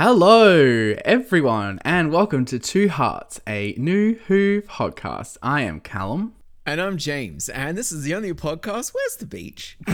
[0.00, 5.38] Hello, everyone, and welcome to Two Hearts, a new Who podcast.
[5.42, 6.34] I am Callum.
[6.64, 8.94] And I'm James, and this is the only podcast.
[8.94, 9.76] Where's the beach?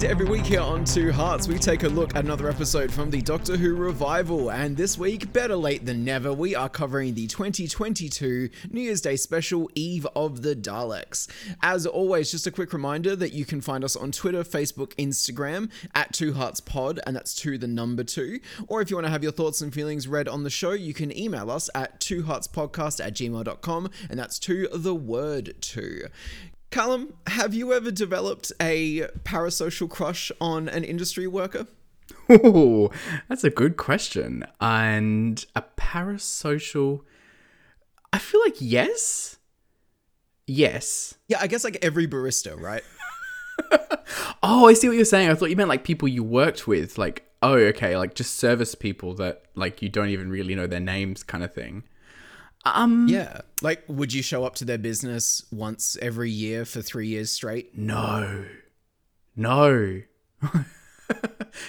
[0.00, 3.10] And every week here on Two Hearts, we take a look at another episode from
[3.10, 4.50] the Doctor Who revival.
[4.50, 9.16] And this week, better late than never, we are covering the 2022 New Year's Day
[9.16, 11.28] special, Eve of the Daleks.
[11.60, 15.70] As always, just a quick reminder that you can find us on Twitter, Facebook, Instagram
[15.94, 18.40] at Two Hearts Pod, and that's two the number two.
[18.68, 20.94] Or if you want to have your thoughts and feelings read on the show, you
[20.94, 26.06] can email us at two hearts podcast at gmail.com, and that's two the word two.
[26.70, 31.66] Callum, have you ever developed a parasocial crush on an industry worker?
[32.30, 32.90] Ooh,
[33.28, 34.44] that's a good question.
[34.60, 37.00] And a parasocial.
[38.12, 39.38] I feel like yes.
[40.46, 41.14] Yes.
[41.28, 42.82] Yeah, I guess like every barista, right?
[44.42, 45.28] Oh, I see what you're saying.
[45.30, 46.98] I thought you meant like people you worked with.
[46.98, 50.80] Like, oh, okay, like just service people that like you don't even really know their
[50.80, 51.84] names, kind of thing.
[52.64, 53.40] Um, Yeah.
[53.62, 57.76] Like, would you show up to their business once every year for three years straight?
[57.76, 58.44] no,
[59.36, 60.02] no.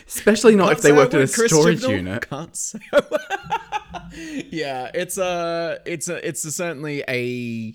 [0.07, 2.29] Especially not if they worked at a storage unit.
[2.29, 2.79] Can't say.
[4.51, 7.73] yeah, it's a, it's a, it's a, certainly a,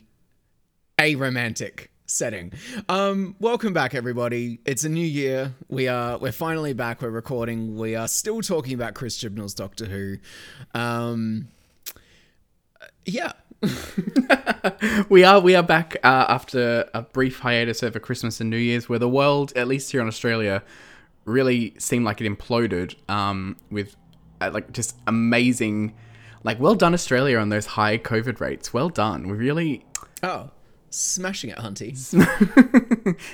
[1.01, 2.53] a romantic setting.
[2.89, 4.61] Um, welcome back, everybody.
[4.65, 5.55] It's a new year.
[5.69, 7.03] We are, we're finally back.
[7.03, 7.77] We're recording.
[7.77, 10.17] We are still talking about Chris Chibnall's Doctor Who.
[10.73, 11.49] Um,
[13.07, 13.33] yeah.
[15.09, 18.89] we are we are back uh, after a brief hiatus over Christmas and New Year's,
[18.89, 20.63] where the world, at least here in Australia,
[21.25, 22.95] really seemed like it imploded.
[23.11, 23.97] Um, with
[24.41, 25.95] uh, like just amazing,
[26.45, 28.75] like well done Australia on those high COVID rates.
[28.75, 29.29] Well done.
[29.29, 29.85] We really
[30.23, 30.51] Oh,
[30.91, 31.95] smashing it, Hunty.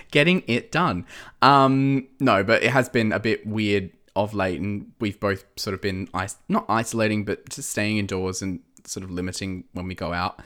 [0.10, 1.06] getting it done.
[1.41, 5.75] Um, no, but it has been a bit weird of late, and we've both sort
[5.75, 9.94] of been is- not isolating, but just staying indoors and sort of limiting when we
[9.94, 10.41] go out.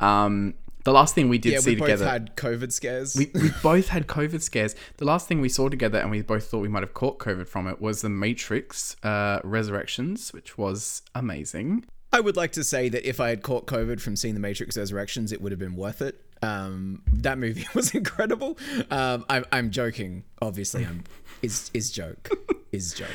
[0.00, 0.54] Um,
[0.84, 2.08] the last thing we did Yeah, see we both together.
[2.08, 3.14] had COVID scares.
[3.16, 4.74] we, we both had COVID scares.
[4.96, 7.46] The last thing we saw together, and we both thought we might have caught COVID
[7.48, 11.84] from it, was the Matrix uh, Resurrections, which was amazing.
[12.12, 14.78] I would like to say that if I had caught COVID from seeing The Matrix
[14.78, 16.24] Resurrections, it would have been worth it.
[16.40, 18.56] Um, that movie was incredible.
[18.90, 20.24] Um, I'm, I'm joking.
[20.40, 21.04] Obviously, I'm
[21.42, 22.30] is is joke
[22.72, 23.10] is joke.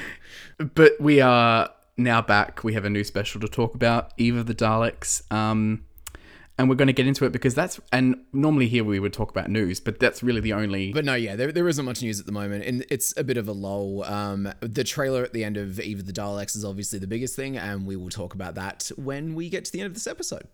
[0.75, 2.64] But we are now back.
[2.64, 5.31] We have a new special to talk about, Eve of the Daleks.
[5.31, 5.86] Um,
[6.58, 9.31] and we're going to get into it because that's, and normally here we would talk
[9.31, 10.94] about news, but that's really the only.
[10.94, 13.38] But no, yeah, there, there isn't much news at the moment, and it's a bit
[13.38, 14.04] of a lull.
[14.04, 17.36] Um, the trailer at the end of Eve of the Daleks is obviously the biggest
[17.36, 20.06] thing, and we will talk about that when we get to the end of this
[20.06, 20.48] episode.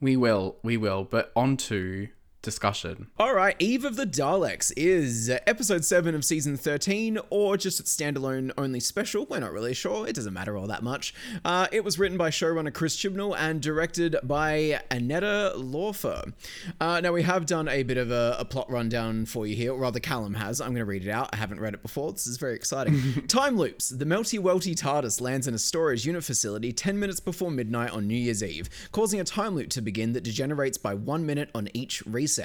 [0.00, 1.04] we will, we will.
[1.04, 2.08] But on to
[2.46, 3.08] discussion.
[3.18, 7.94] All right, Eve of the Daleks is episode 7 of season 13, or just its
[7.94, 9.26] standalone only special.
[9.26, 10.06] We're not really sure.
[10.06, 11.12] It doesn't matter all that much.
[11.44, 16.32] Uh, it was written by showrunner Chris Chibnall and directed by Annetta Laufer.
[16.80, 19.72] Uh, now, we have done a bit of a, a plot rundown for you here,
[19.72, 20.60] or rather, Callum has.
[20.60, 21.30] I'm going to read it out.
[21.32, 22.12] I haven't read it before.
[22.12, 23.22] This is very exciting.
[23.26, 23.88] Time loops.
[23.88, 28.06] The melty welty TARDIS lands in a storage unit facility 10 minutes before midnight on
[28.06, 31.68] New Year's Eve, causing a time loop to begin that degenerates by one minute on
[31.74, 32.35] each reset.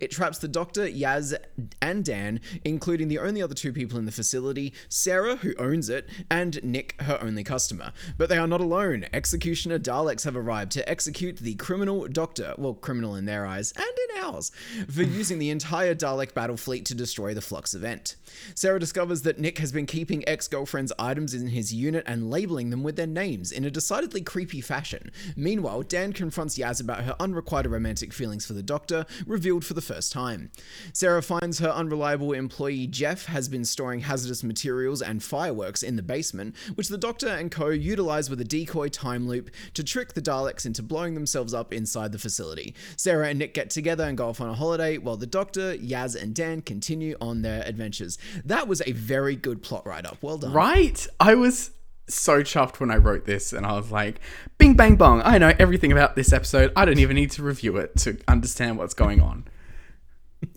[0.00, 1.34] It traps the Doctor, Yaz,
[1.80, 6.08] and Dan, including the only other two people in the facility, Sarah, who owns it,
[6.30, 7.92] and Nick, her only customer.
[8.18, 9.06] But they are not alone.
[9.12, 13.86] Executioner Daleks have arrived to execute the criminal Doctor, well, criminal in their eyes, and
[13.86, 14.50] in ours,
[14.90, 18.16] for using the entire Dalek battle fleet to destroy the Flux event.
[18.54, 22.70] Sarah discovers that Nick has been keeping ex girlfriend's items in his unit and labeling
[22.70, 25.10] them with their names in a decidedly creepy fashion.
[25.36, 29.82] Meanwhile, Dan confronts Yaz about her unrequited romantic feelings for the Doctor, revealed for the
[29.82, 30.50] first time.
[30.94, 36.02] Sarah finds her unreliable employee Jeff has been storing hazardous materials and fireworks in the
[36.02, 40.22] basement, which the Doctor and co utilize with a decoy time loop to trick the
[40.22, 42.74] Daleks into blowing themselves up inside the facility.
[42.96, 46.16] Sarah and Nick get together and go off on a holiday, while the Doctor, Yaz,
[46.20, 48.16] and Dan continue on their adventures.
[48.42, 50.16] That was a very good plot write up.
[50.22, 50.54] Well done.
[50.54, 51.06] Right?
[51.20, 51.72] I was
[52.08, 54.20] so chuffed when I wrote this, and I was like,
[54.58, 55.22] bing, bang, bong.
[55.24, 56.72] I know everything about this episode.
[56.76, 59.44] I don't even need to review it to understand what's going on.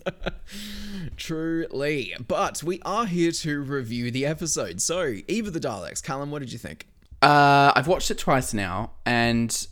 [1.16, 2.14] Truly.
[2.26, 4.80] But we are here to review the episode.
[4.80, 6.02] So, Eve of the Daleks.
[6.02, 6.86] Callum, what did you think?
[7.22, 9.66] Uh, I've watched it twice now, and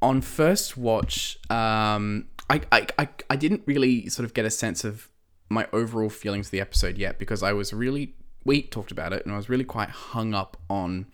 [0.00, 4.82] on first watch, um, I, I, I, I didn't really sort of get a sense
[4.82, 5.08] of
[5.48, 9.24] my overall feelings of the episode yet because I was really we talked about it
[9.24, 11.06] and I was really quite hung up on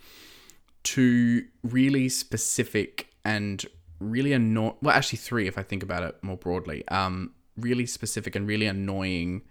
[0.83, 3.65] two really specific and
[4.01, 4.75] really annoying.
[4.81, 6.87] Well, actually, three if I think about it more broadly.
[6.89, 9.43] Um, really specific and really annoying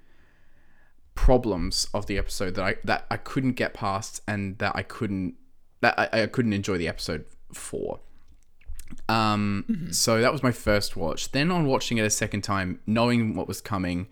[1.15, 5.35] problems of the episode that I that I couldn't get past and that I couldn't
[5.81, 7.99] that I, I couldn't enjoy the episode for.
[9.09, 9.91] Um, mm-hmm.
[9.91, 11.31] so that was my first watch.
[11.31, 14.07] Then on watching it a second time, knowing what was coming,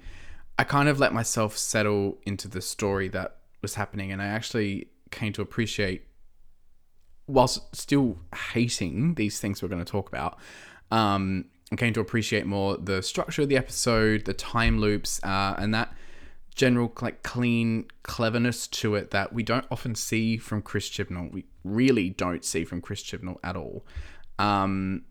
[0.59, 4.89] I kind of let myself settle into the story that was happening, and I actually
[5.09, 6.05] came to appreciate,
[7.27, 8.17] whilst still
[8.53, 10.37] hating these things we're going to talk about.
[10.91, 15.55] Um, I came to appreciate more the structure of the episode, the time loops, uh,
[15.57, 15.93] and that
[16.53, 21.31] general like clean cleverness to it that we don't often see from Chris Chibnall.
[21.31, 23.85] We really don't see from Chris Chibnall at all.
[24.37, 25.03] Um,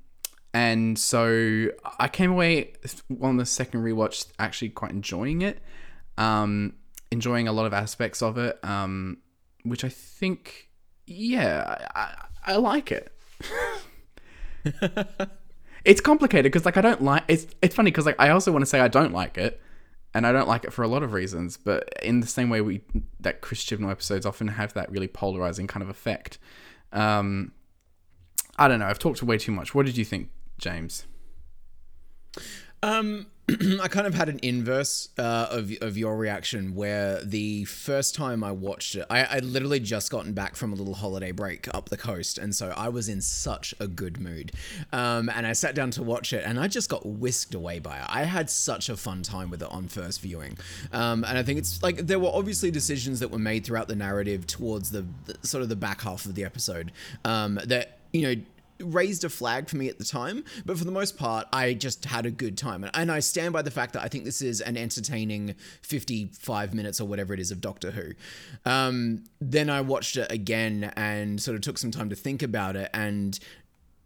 [0.55, 1.67] and so
[1.99, 2.75] I came away
[3.21, 5.59] on the second rewatch actually quite enjoying it,
[6.17, 6.75] um,
[7.15, 9.19] enjoying a lot of aspects of it, um,
[9.63, 10.69] which I think,
[11.07, 13.17] yeah, I, I like it.
[15.85, 17.47] it's complicated because like I don't like it's.
[17.63, 19.61] It's funny because like I also want to say I don't like it,
[20.13, 21.57] and I don't like it for a lot of reasons.
[21.57, 22.83] But in the same way we
[23.21, 26.39] that Chris Chibnall episodes often have that really polarizing kind of effect.
[26.93, 27.53] Um,
[28.59, 28.87] I don't know.
[28.87, 29.75] I've talked way too much.
[29.75, 31.07] What did you think, James?
[32.85, 33.27] Um,
[33.83, 38.45] I kind of had an inverse uh, of of your reaction, where the first time
[38.45, 41.89] I watched it, I, I literally just gotten back from a little holiday break up
[41.89, 44.53] the coast, and so I was in such a good mood.
[44.93, 47.97] Um, and I sat down to watch it, and I just got whisked away by
[47.99, 48.05] it.
[48.07, 50.59] I had such a fun time with it on first viewing,
[50.93, 53.97] um, and I think it's like there were obviously decisions that were made throughout the
[53.97, 56.93] narrative towards the, the sort of the back half of the episode
[57.25, 58.43] um, that you know
[58.81, 62.05] raised a flag for me at the time, but for the most part, I just
[62.05, 62.89] had a good time.
[62.95, 67.01] And I stand by the fact that I think this is an entertaining 55 minutes
[67.01, 68.13] or whatever it is of Doctor Who.
[68.69, 72.77] Um, then I watched it again and sort of took some time to think about
[72.77, 72.91] it.
[72.93, 73.39] And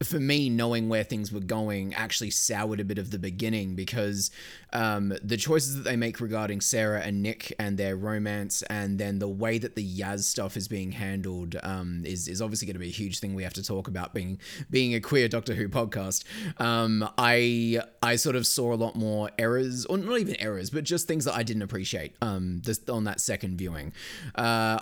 [0.03, 4.31] for me, knowing where things were going actually soured a bit of the beginning because
[4.73, 9.19] um, the choices that they make regarding Sarah and Nick and their romance, and then
[9.19, 12.81] the way that the Yaz stuff is being handled, um, is is obviously going to
[12.81, 14.15] be a huge thing we have to talk about.
[14.15, 14.39] Being
[14.71, 16.25] being a queer Doctor Who podcast,
[16.61, 20.85] um, I I sort of saw a lot more errors, or not even errors, but
[20.85, 23.93] just things that I didn't appreciate um, this, on that second viewing.
[24.35, 24.79] Uh,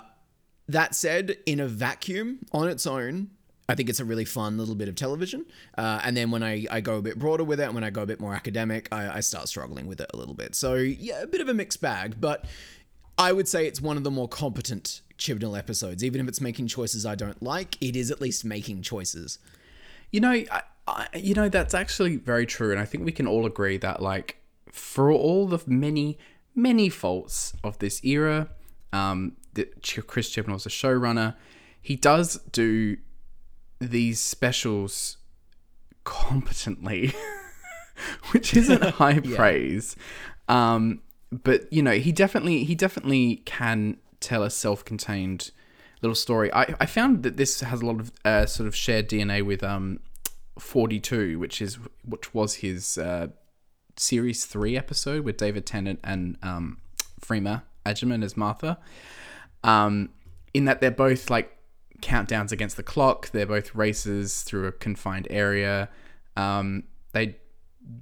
[0.67, 3.29] that said, in a vacuum on its own,
[3.69, 5.45] I think it's a really fun little bit of television.
[5.77, 7.89] Uh, and then when I, I go a bit broader with it, and when I
[7.89, 10.55] go a bit more academic, I, I start struggling with it a little bit.
[10.55, 12.45] So, yeah, a bit of a mixed bag, but
[13.17, 16.03] I would say it's one of the more competent Chibnall episodes.
[16.03, 19.39] Even if it's making choices I don't like, it is at least making choices.
[20.11, 23.27] You know, I, I, you know that's actually very true, and I think we can
[23.27, 24.37] all agree that like
[24.71, 26.17] for all the many
[26.55, 28.49] many faults of this era,
[28.93, 29.35] um,
[30.07, 31.35] Chris Chibnall's a showrunner.
[31.81, 32.97] He does do
[33.79, 35.17] these specials
[36.03, 37.13] competently,
[38.31, 39.35] which isn't high yeah.
[39.35, 39.95] praise.
[40.47, 41.01] Um,
[41.31, 45.51] but you know, he definitely he definitely can tell a self-contained
[46.01, 46.51] little story.
[46.53, 49.63] I, I found that this has a lot of uh, sort of shared DNA with
[49.63, 49.99] um
[50.59, 53.27] 42, which is which was his uh,
[53.95, 56.77] series three episode with David Tennant and um,
[57.21, 58.77] Freema Agyeman as Martha.
[59.63, 60.09] Um,
[60.53, 61.56] in that they're both like
[62.01, 63.29] countdowns against the clock.
[63.31, 65.89] They're both races through a confined area.
[66.35, 67.37] Um, they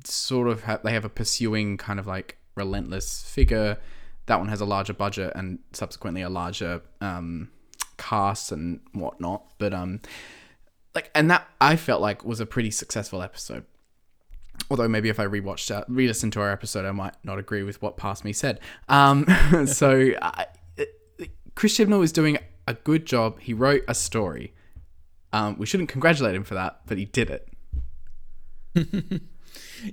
[0.03, 3.77] sort of have they have a pursuing kind of like relentless figure.
[4.25, 7.49] That one has a larger budget and subsequently a larger um,
[7.97, 9.43] cast and whatnot.
[9.57, 10.01] But um,
[10.95, 13.65] like, and that I felt like was a pretty successful episode.
[14.69, 17.81] Although maybe if I rewatched, uh, re-listened to our episode, I might not agree with
[17.81, 18.61] what past me said.
[18.87, 19.25] Um,
[19.67, 20.11] so
[21.55, 22.37] Chris Chibnall is doing
[22.67, 23.39] a good job.
[23.39, 24.53] He wrote a story.
[25.33, 27.49] Um, we shouldn't congratulate him for that, but he did it.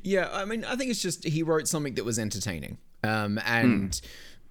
[0.03, 2.79] yeah, I mean, I think it's just he wrote something that was entertaining.
[3.05, 3.91] Um, and.
[3.93, 4.03] Mm.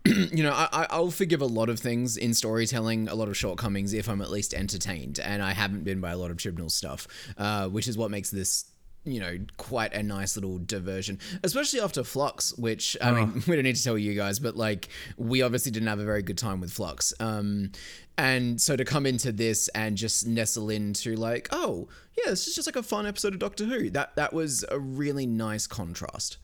[0.34, 3.94] you know, I, I'll forgive a lot of things in storytelling, a lot of shortcomings,
[3.94, 5.20] if I'm at least entertained.
[5.20, 8.32] And I haven't been by a lot of Chibnall stuff, uh, which is what makes
[8.32, 8.66] this
[9.04, 13.44] you know, quite a nice little diversion, especially after Flux, which I mean, oh.
[13.48, 16.22] we don't need to tell you guys, but like we obviously didn't have a very
[16.22, 17.14] good time with Flux.
[17.20, 17.72] Um,
[18.18, 22.56] and so to come into this and just nestle into like, oh yeah, this is
[22.56, 23.90] just like a fun episode of Doctor Who.
[23.90, 26.38] That that was a really nice contrast.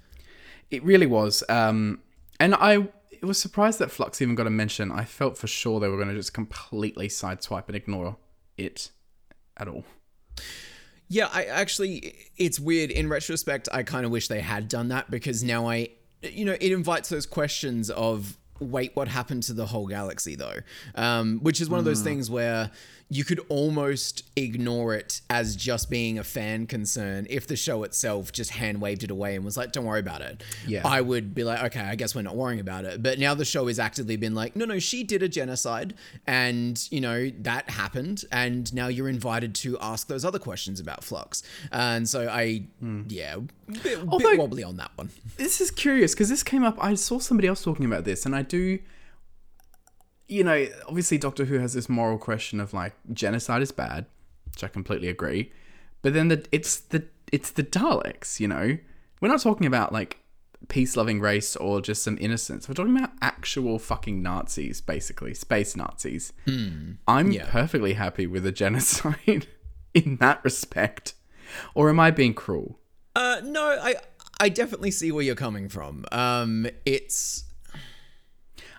[0.71, 1.43] It really was.
[1.49, 2.01] Um,
[2.39, 2.87] and I
[3.21, 4.91] was surprised that Flux even got a mention.
[4.91, 8.17] I felt for sure they were going to just completely sideswipe and ignore
[8.57, 8.91] it
[9.55, 9.85] at all.
[11.09, 12.91] Yeah, I actually, it's weird.
[12.91, 15.89] In retrospect, I kind of wish they had done that because now I,
[16.21, 20.59] you know, it invites those questions of wait, what happened to the whole galaxy though?
[20.95, 22.71] Um, which is one of those things where
[23.09, 28.33] you could almost ignore it as just being a fan concern if the show itself
[28.33, 30.43] just hand waved it away and was like, don't worry about it.
[30.67, 30.81] Yeah.
[30.83, 33.01] I would be like, okay, I guess we're not worrying about it.
[33.01, 35.93] But now the show has actively been like, no, no, she did a genocide
[36.25, 38.25] and, you know, that happened.
[38.29, 41.43] And now you're invited to ask those other questions about Flux.
[41.71, 43.03] And so I, hmm.
[43.07, 43.37] yeah,
[43.83, 45.11] bit, Although- bit wobbly on that one.
[45.37, 46.77] this is curious because this came up.
[46.83, 48.79] I saw somebody else talking about this, and I do.
[50.27, 54.05] You know, obviously, Doctor Who has this moral question of like genocide is bad,
[54.51, 55.51] which I completely agree.
[56.01, 58.39] But then the it's the it's the Daleks.
[58.39, 58.77] You know,
[59.21, 60.19] we're not talking about like
[60.67, 62.67] peace loving race or just some innocents.
[62.67, 66.33] We're talking about actual fucking Nazis, basically space Nazis.
[67.07, 69.47] I'm perfectly happy with a genocide
[69.93, 71.13] in that respect.
[71.73, 72.79] Or am I being cruel?
[73.15, 73.95] Uh, no, I
[74.39, 76.05] I definitely see where you're coming from.
[76.11, 77.45] Um, it's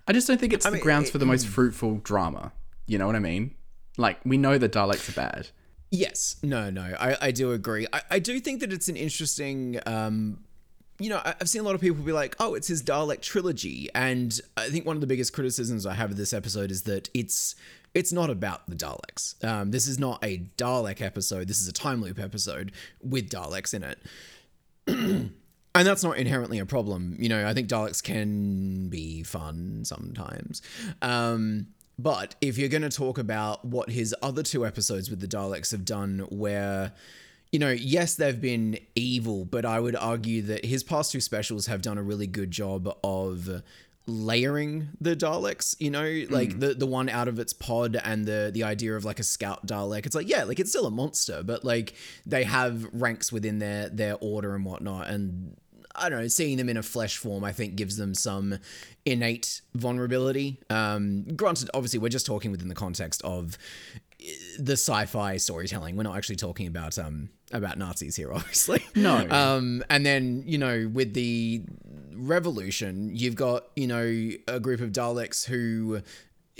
[0.08, 2.52] I just don't think it's the mean, grounds it- for the most fruitful drama.
[2.86, 3.54] You know what I mean?
[3.98, 5.48] Like we know the Daleks are bad.
[5.90, 7.86] yes, no, no, I I do agree.
[7.92, 10.44] I I do think that it's an interesting um.
[11.00, 13.20] You know, I- I've seen a lot of people be like, "Oh, it's his Dalek
[13.22, 16.82] trilogy," and I think one of the biggest criticisms I have of this episode is
[16.82, 17.54] that it's
[17.94, 19.42] it's not about the Daleks.
[19.44, 21.46] Um, this is not a Dalek episode.
[21.48, 23.98] This is a time loop episode with Daleks in it.
[25.74, 27.16] and that's not inherently a problem.
[27.18, 30.62] You know, I think Daleks can be fun sometimes.
[31.02, 35.26] Um, but if you're going to talk about what his other two episodes with the
[35.26, 36.92] Daleks have done, where,
[37.50, 41.66] you know, yes, they've been evil, but I would argue that his past two specials
[41.66, 43.62] have done a really good job of
[44.08, 48.50] layering the Daleks, you know, like the the one out of its pod and the
[48.52, 50.06] the idea of like a scout Dalek.
[50.06, 51.94] It's like, yeah, like it's still a monster, but like
[52.26, 55.08] they have ranks within their their order and whatnot.
[55.08, 55.56] And
[55.94, 58.58] I don't know, seeing them in a flesh form, I think gives them some
[59.04, 60.58] innate vulnerability.
[60.70, 63.58] Um, granted, obviously, we're just talking within the context of
[64.58, 65.96] the sci-fi storytelling.
[65.96, 68.82] We're not actually talking about um about Nazis here, obviously.
[68.94, 69.28] No.
[69.30, 71.62] Um, and then you know, with the
[72.14, 76.02] revolution, you've got you know a group of Daleks who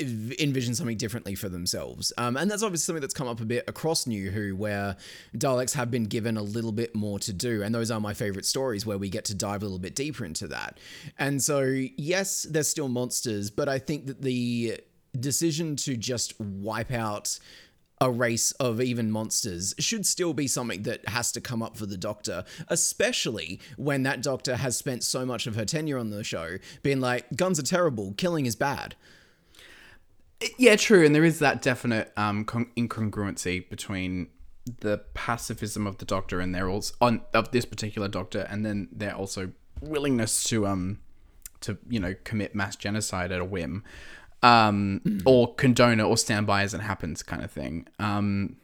[0.01, 2.13] envision something differently for themselves.
[2.19, 4.97] Um, and that's obviously something that's come up a bit across New Who, where
[5.37, 7.63] Daleks have been given a little bit more to do.
[7.63, 10.25] And those are my favorite stories where we get to dive a little bit deeper
[10.25, 10.79] into that.
[11.19, 14.81] And so, yes, they're still monsters, but I think that the
[15.21, 17.39] decision to just wipe out
[18.01, 21.87] a race of even monsters should still be something that has to come up for
[21.87, 26.23] the doctor, especially when that doctor has spent so much of her tenure on the
[26.23, 28.95] show being like, guns are terrible, killing is bad.
[30.57, 34.29] Yeah, true, and there is that definite um, con- incongruency between
[34.81, 38.89] the pacifism of the Doctor and their also on of this particular Doctor, and then
[38.93, 41.01] their also willingness to um
[41.61, 43.83] to you know commit mass genocide at a whim,
[44.43, 47.87] um, or condone it or stand by as it happens, kind of thing.
[47.99, 48.57] Um,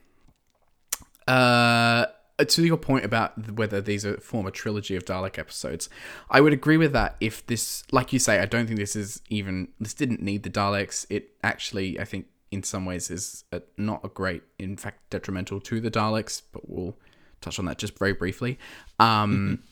[1.27, 2.07] uh,
[2.47, 5.89] to your point about whether these are form a trilogy of Dalek episodes,
[6.31, 7.17] I would agree with that.
[7.21, 10.51] If this, like you say, I don't think this is even this didn't need the
[10.51, 11.07] Daleks.
[11.11, 15.61] It actually, I think, in some ways, is a, not a great, in fact, detrimental
[15.61, 16.43] to the Daleks.
[16.53, 16.97] But we'll
[17.41, 18.59] touch on that just very briefly.
[18.99, 19.63] Um,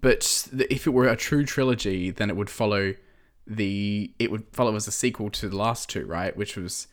[0.00, 2.94] but if it were a true trilogy, then it would follow
[3.46, 6.36] the it would follow as a sequel to the last two, right?
[6.36, 6.88] Which was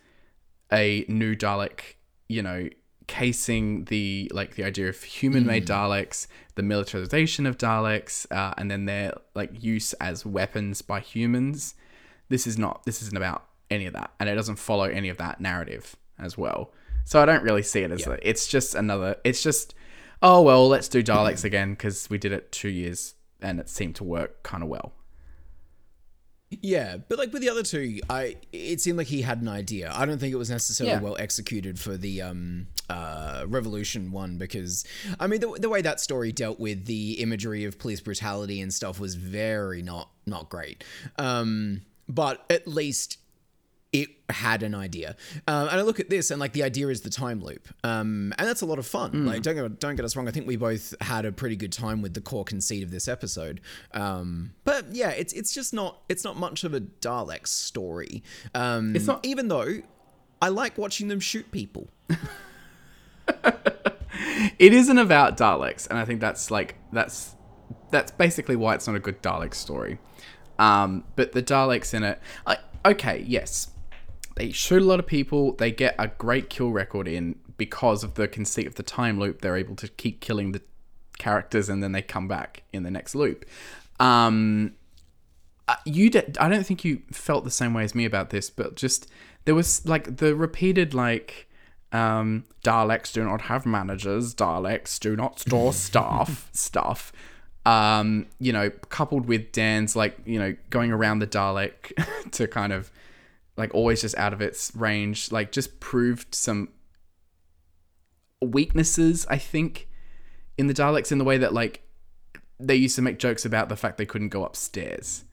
[0.71, 1.95] a new Dalek,
[2.27, 2.69] you know,
[3.07, 8.85] casing the like the idea of human-made Daleks, the militarization of Daleks, uh, and then
[8.85, 11.75] their like use as weapons by humans.
[12.29, 12.83] This is not.
[12.85, 16.37] This isn't about any of that, and it doesn't follow any of that narrative as
[16.37, 16.71] well.
[17.05, 19.17] So I don't really see it as a, it's just another.
[19.23, 19.75] It's just
[20.21, 23.95] oh well, let's do Daleks again because we did it two years and it seemed
[23.95, 24.93] to work kind of well.
[26.61, 29.91] Yeah, but like with the other two, I it seemed like he had an idea.
[29.93, 31.01] I don't think it was necessarily Yeah.
[31.01, 34.85] well executed for the um uh Revolution one because
[35.19, 38.73] I mean the, the way that story dealt with the imagery of police brutality and
[38.73, 40.83] stuff was very not not great.
[41.17, 43.17] Um but at least
[43.93, 45.15] it had an idea.
[45.47, 47.67] Um, and I look at this and like the idea is the time loop.
[47.83, 49.25] Um, and that's a lot of fun.
[49.27, 50.27] Like don't get, don't get us wrong.
[50.27, 53.07] I think we both had a pretty good time with the core conceit of this
[53.07, 53.61] episode.
[53.93, 58.23] Um, but yeah, it's it's just not it's not much of a Dalek story.
[58.55, 59.81] Um, It's not- even though
[60.41, 61.87] I like watching them shoot people.
[64.59, 67.35] it isn't about Daleks, and I think that's like that's
[67.91, 69.99] that's basically why it's not a good Dalek story.
[70.59, 73.69] Um, but the Daleks in it, I, okay, yes,
[74.35, 75.53] they shoot a lot of people.
[75.53, 79.41] They get a great kill record in because of the conceit of the time loop.
[79.41, 80.61] They're able to keep killing the
[81.17, 83.45] characters, and then they come back in the next loop.
[83.99, 84.73] Um,
[85.67, 88.49] uh, you did, I don't think you felt the same way as me about this,
[88.49, 89.09] but just
[89.45, 91.47] there was like the repeated like
[91.91, 97.13] um, Daleks do not have managers, Daleks do not store staff stuff.
[97.65, 101.93] Um, you know, coupled with Dan's like, you know, going around the Dalek
[102.31, 102.91] to kind of
[103.57, 106.69] like always just out of its range, like just proved some
[108.41, 109.87] weaknesses, I think,
[110.57, 111.81] in the Daleks in the way that like
[112.59, 115.23] they used to make jokes about the fact they couldn't go upstairs,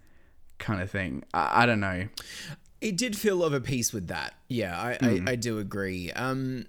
[0.59, 1.25] kind of thing.
[1.35, 2.09] I, I don't know.
[2.81, 4.35] It did feel of a piece with that.
[4.49, 5.29] Yeah, I, Hmm.
[5.29, 6.11] I, I do agree.
[6.13, 6.67] Um,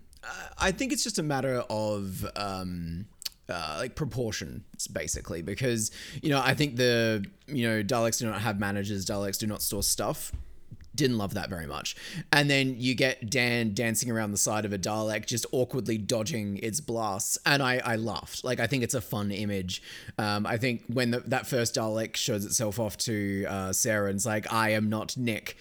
[0.58, 3.06] I think it's just a matter of um,
[3.50, 5.90] uh, like proportions, basically, because
[6.22, 9.62] you know I think the you know Daleks do not have managers, Daleks do not
[9.62, 10.32] store stuff.
[10.94, 11.96] Didn't love that very much.
[12.34, 16.58] And then you get Dan dancing around the side of a Dalek, just awkwardly dodging
[16.58, 17.38] its blasts.
[17.46, 18.44] And I, I laughed.
[18.44, 19.82] Like, I think it's a fun image.
[20.18, 24.16] Um, I think when the, that first Dalek shows itself off to uh, Sarah and
[24.16, 25.56] it's like, I am not Nick.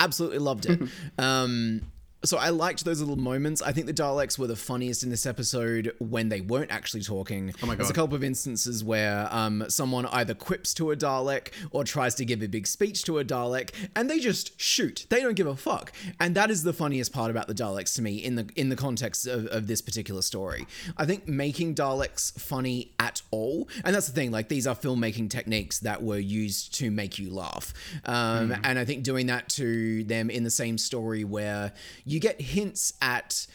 [0.00, 0.80] Absolutely loved it.
[1.18, 1.82] um,
[2.24, 3.60] so I liked those little moments.
[3.62, 7.52] I think the Daleks were the funniest in this episode when they weren't actually talking.
[7.62, 7.80] Oh my god!
[7.80, 12.14] There's a couple of instances where um, someone either quips to a Dalek or tries
[12.16, 15.06] to give a big speech to a Dalek, and they just shoot.
[15.10, 15.92] They don't give a fuck.
[16.18, 18.76] And that is the funniest part about the Daleks to me in the in the
[18.76, 20.66] context of, of this particular story.
[20.96, 24.30] I think making Daleks funny at all, and that's the thing.
[24.30, 28.84] Like these are filmmaking techniques that were used to make you laugh, um, and I
[28.84, 31.72] think doing that to them in the same story where
[32.04, 33.46] you get hints at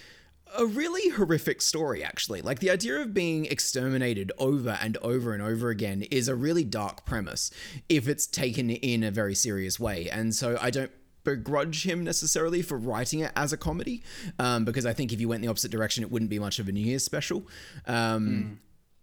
[0.58, 2.42] a really horrific story, actually.
[2.42, 6.63] Like the idea of being exterminated over and over and over again is a really
[6.63, 7.51] dark premise
[7.88, 10.10] if it's taken in a very serious way.
[10.10, 10.92] And so I don't
[11.24, 14.01] begrudge him necessarily for writing it as a comedy,
[14.39, 16.68] um, because I think if you went the opposite direction, it wouldn't be much of
[16.68, 17.48] a New Year's special.
[17.86, 18.60] Um,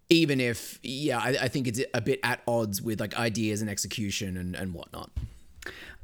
[0.09, 3.69] Even if, yeah, I, I think it's a bit at odds with like ideas and
[3.69, 5.11] execution and, and whatnot.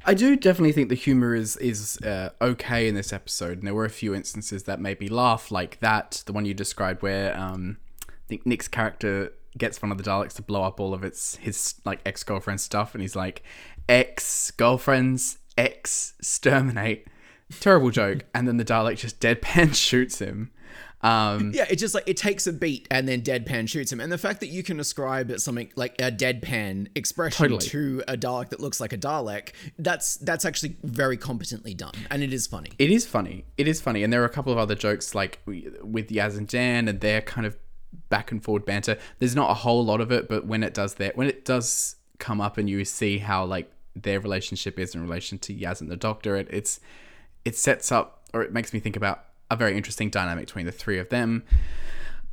[0.05, 3.73] I do definitely think the humor is is uh, okay in this episode, and there
[3.73, 7.37] were a few instances that made me laugh, like that, the one you described, where
[7.37, 7.77] um,
[8.09, 11.37] I think Nick's character gets one of the Daleks to blow up all of its
[11.37, 13.43] his like ex girlfriend stuff, and he's like,
[13.87, 17.07] "Ex girlfriends, ex exterminate."
[17.59, 20.51] Terrible joke, and then the Dalek just deadpan shoots him.
[21.03, 23.99] Um, Yeah, it just like it takes a beat and then deadpan shoots him.
[23.99, 27.67] And the fact that you can ascribe something like a deadpan expression Totally.
[27.69, 32.23] to a Dalek that looks like a Dalek, that's that's actually very competently done, and
[32.23, 32.69] it is funny.
[32.79, 33.45] It is funny.
[33.57, 36.47] It is funny, and there are a couple of other jokes like with Yaz and
[36.47, 37.57] Dan and their kind of
[38.09, 38.97] back and forward banter.
[39.19, 41.97] There's not a whole lot of it, but when it does that, when it does
[42.19, 45.91] come up, and you see how like their relationship is in relation to Yaz and
[45.91, 46.79] the Doctor, it, it's
[47.45, 50.71] it sets up or it makes me think about a very interesting dynamic between the
[50.71, 51.43] three of them.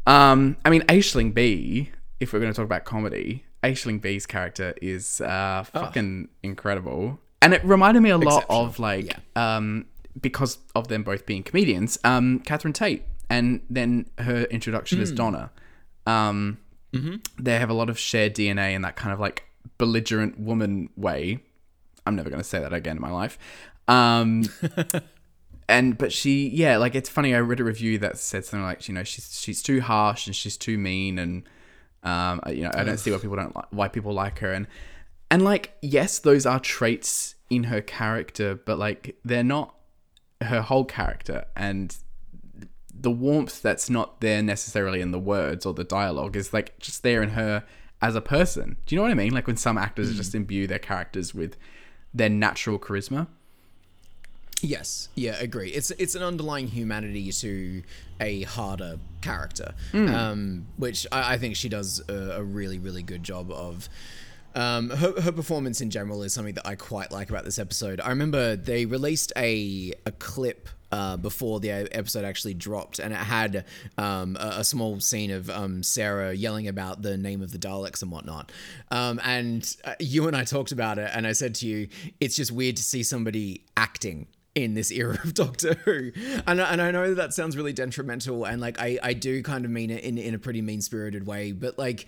[0.07, 1.91] Um, I mean, Aisling Bea.
[2.21, 7.55] If we're going to talk about comedy, Aisling Bea's character is uh, fucking incredible, and
[7.55, 9.87] it reminded me a lot of like um,
[10.21, 15.51] because of them both being comedians, um, Catherine Tate, and then her introduction as Donna.
[16.07, 16.59] Um,
[17.39, 19.45] They have a lot of shared DNA in that kind of like
[19.79, 21.39] belligerent woman way.
[22.05, 23.39] I'm never going to say that again in my life.
[23.89, 24.45] Um,
[25.71, 27.35] and but she, yeah, like it's funny.
[27.35, 30.35] I read a review that said something like, you know, she's she's too harsh and
[30.35, 31.45] she's too mean, and
[32.03, 34.67] um, you know, I don't see why people don't like why people like her, and
[35.31, 39.75] and like yes, those are traits in her character, but like they're not
[40.43, 41.97] her whole character, and
[42.93, 47.03] the warmth that's not there necessarily in the words or the dialogue is like just
[47.03, 47.65] there in her
[48.03, 48.77] as a person.
[48.87, 49.33] Do you know what I mean?
[49.33, 51.57] Like when some actors just imbue their characters with
[52.13, 53.29] their natural charisma.
[54.63, 55.71] Yes, yeah, agree.
[55.71, 57.83] It's it's an underlying humanity to
[58.21, 60.09] a harder character, Hmm.
[60.09, 63.89] um, which I, I think she does a, a really really good job of.
[64.53, 68.01] Um, her, her performance in general is something that I quite like about this episode.
[68.01, 73.17] I remember they released a a clip uh, before the episode actually dropped, and it
[73.19, 73.65] had
[73.97, 78.03] um, a, a small scene of um, Sarah yelling about the name of the Daleks
[78.03, 78.51] and whatnot.
[78.91, 81.87] Um, and uh, you and I talked about it, and I said to you,
[82.19, 86.13] it's just weird to see somebody acting in this era of Doctor Who.
[86.47, 89.43] And, I- and I know that, that sounds really detrimental, and like I, I do
[89.43, 92.07] kind of mean it in, in a pretty mean spirited way, but like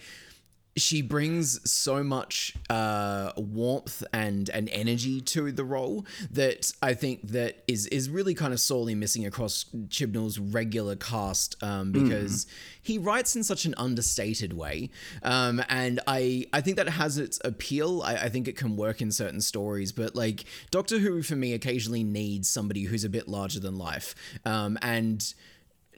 [0.77, 7.29] she brings so much uh, warmth and and energy to the role that I think
[7.29, 12.47] that is is really kind of sorely missing across Chibnall's regular cast um, because
[12.81, 14.91] he writes in such an understated way,
[15.23, 18.03] um, and I I think that has its appeal.
[18.03, 21.53] I, I think it can work in certain stories, but like Doctor Who for me
[21.53, 24.15] occasionally needs somebody who's a bit larger than life,
[24.47, 25.35] um, and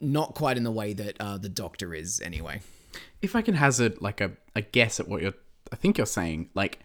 [0.01, 2.61] not quite in the way that uh, the Doctor is anyway.
[3.21, 5.33] If I can hazard like a, a guess at what you're,
[5.71, 6.79] I think you're saying, like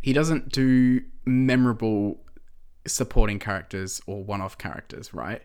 [0.00, 2.18] he doesn't do memorable
[2.86, 5.42] supporting characters or one-off characters, right?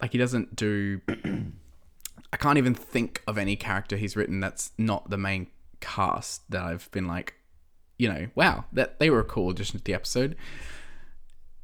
[0.00, 1.00] Like he doesn't do.
[2.32, 5.48] I can't even think of any character he's written that's not the main
[5.80, 7.34] cast that I've been like,
[7.98, 10.36] you know, wow, that they were a cool addition to the episode.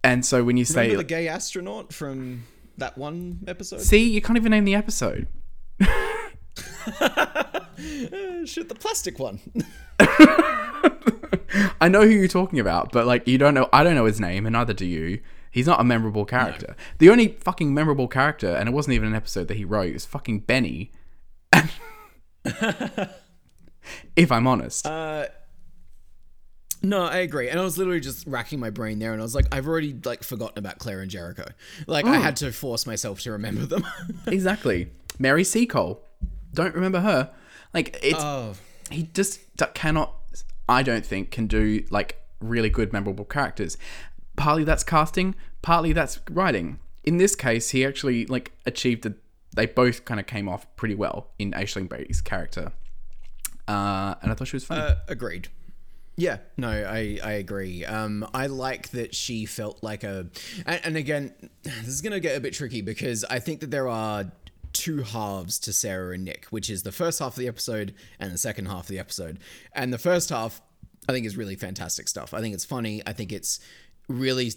[0.03, 2.45] And so when you say, Remember the gay astronaut from
[2.79, 3.81] that one episode?
[3.81, 5.29] see, you can't even name the episode.
[8.47, 9.41] Shit, the plastic one.
[11.81, 13.69] I know who you're talking about, but like you don't know.
[13.73, 15.21] I don't know his name, and neither do you.
[15.51, 16.77] He's not a memorable character.
[16.99, 20.05] The only fucking memorable character, and it wasn't even an episode that he wrote, is
[20.05, 20.91] fucking Benny.
[24.17, 25.27] if I'm honest, Uh,
[26.83, 27.49] no, I agree.
[27.49, 29.95] And I was literally just racking my brain there, and I was like, I've already
[30.05, 31.47] like forgotten about Claire and Jericho.
[31.87, 33.87] Like, I had to force myself to remember them.
[34.27, 34.91] exactly.
[35.19, 36.03] Mary Seacole.
[36.53, 37.31] Don't remember her.
[37.77, 38.55] Like it's oh,
[38.91, 39.41] he just
[39.75, 40.15] cannot.
[40.67, 43.77] I don't think can do like really good memorable characters.
[44.35, 46.79] Partly that's casting, partly that's writing.
[47.05, 49.05] In this case, he actually like achieved.
[49.05, 49.15] A,
[49.55, 52.73] they both kind of came off pretty well in Aisling Bates' character,
[53.69, 54.81] uh, and I thought she was funny.
[54.81, 55.49] uh, agreed.
[56.17, 57.85] Yeah, no, I, I agree.
[57.85, 60.29] Um, I like that she felt like a,
[60.65, 63.87] and, and again, this is gonna get a bit tricky because I think that there
[63.87, 64.33] are
[64.77, 68.33] two halves to Sarah and Nick, which is the first half of the episode and
[68.33, 69.39] the second half of the episode.
[69.73, 70.61] And the first half,
[71.09, 72.35] I think, is really fantastic stuff.
[72.35, 73.03] I think it's funny.
[73.07, 73.61] I think it's
[74.09, 74.53] really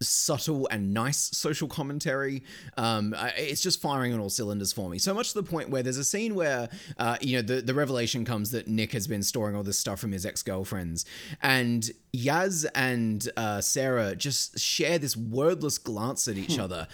[0.00, 2.42] subtle and nice social commentary.
[2.76, 4.98] Um, it's just firing on all cylinders for me.
[4.98, 7.74] So much to the point where there's a scene where, uh, you know, the, the
[7.74, 11.04] revelation comes that Nick has been storing all this stuff from his ex girlfriends.
[11.40, 16.88] And Yaz and uh, Sarah just share this wordless glance at each other.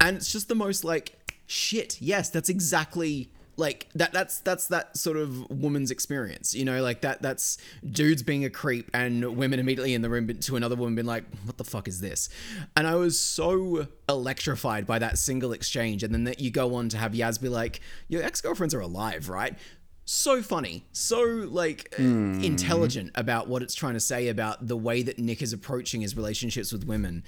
[0.00, 1.14] And it's just the most like,
[1.48, 6.80] shit, yes, that's exactly like that that's that's that sort of woman's experience you know
[6.80, 7.58] like that that's
[7.90, 11.24] dudes being a creep and women immediately in the room to another woman being like
[11.42, 12.28] what the fuck is this
[12.76, 16.88] and i was so electrified by that single exchange and then that you go on
[16.88, 19.58] to have yaz be like your ex-girlfriends are alive right
[20.04, 22.40] so funny so like uh, hmm.
[22.44, 26.16] intelligent about what it's trying to say about the way that nick is approaching his
[26.16, 27.24] relationships with women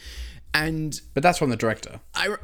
[0.55, 2.01] and but that's from the director.
[2.15, 2.37] I.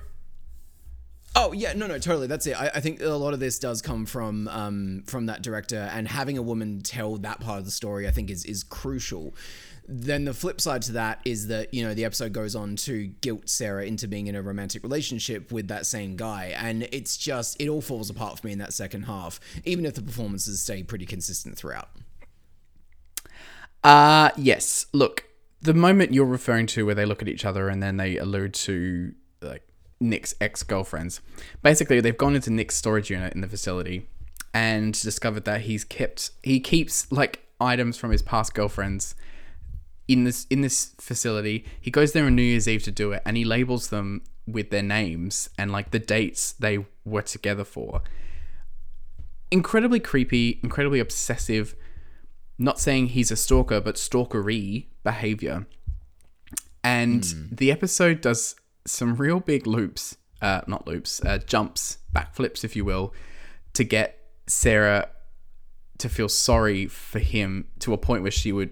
[1.38, 2.26] Oh yeah, no, no, totally.
[2.26, 2.58] That's it.
[2.58, 6.08] I, I think a lot of this does come from um, from that director, and
[6.08, 9.34] having a woman tell that part of the story, I think, is is crucial.
[9.86, 13.08] Then the flip side to that is that you know the episode goes on to
[13.08, 17.60] guilt Sarah into being in a romantic relationship with that same guy, and it's just
[17.60, 20.82] it all falls apart for me in that second half, even if the performances stay
[20.82, 21.90] pretty consistent throughout.
[23.84, 24.86] Uh yes.
[24.92, 25.24] Look,
[25.60, 28.54] the moment you're referring to where they look at each other and then they allude
[28.54, 29.12] to
[30.00, 31.20] Nick's ex-girlfriends.
[31.62, 34.08] Basically, they've gone into Nick's storage unit in the facility
[34.52, 39.14] and discovered that he's kept he keeps like items from his past girlfriends
[40.08, 41.64] in this in this facility.
[41.80, 44.70] He goes there on New Year's Eve to do it and he labels them with
[44.70, 48.02] their names and like the dates they were together for.
[49.50, 51.76] Incredibly creepy, incredibly obsessive
[52.58, 55.66] not saying he's a stalker, but stalkery behavior.
[56.82, 57.54] And hmm.
[57.54, 62.84] the episode does some real big loops, uh, not loops, uh, jumps, backflips, if you
[62.84, 63.12] will,
[63.74, 65.10] to get Sarah
[65.98, 68.70] to feel sorry for him to a point where she would,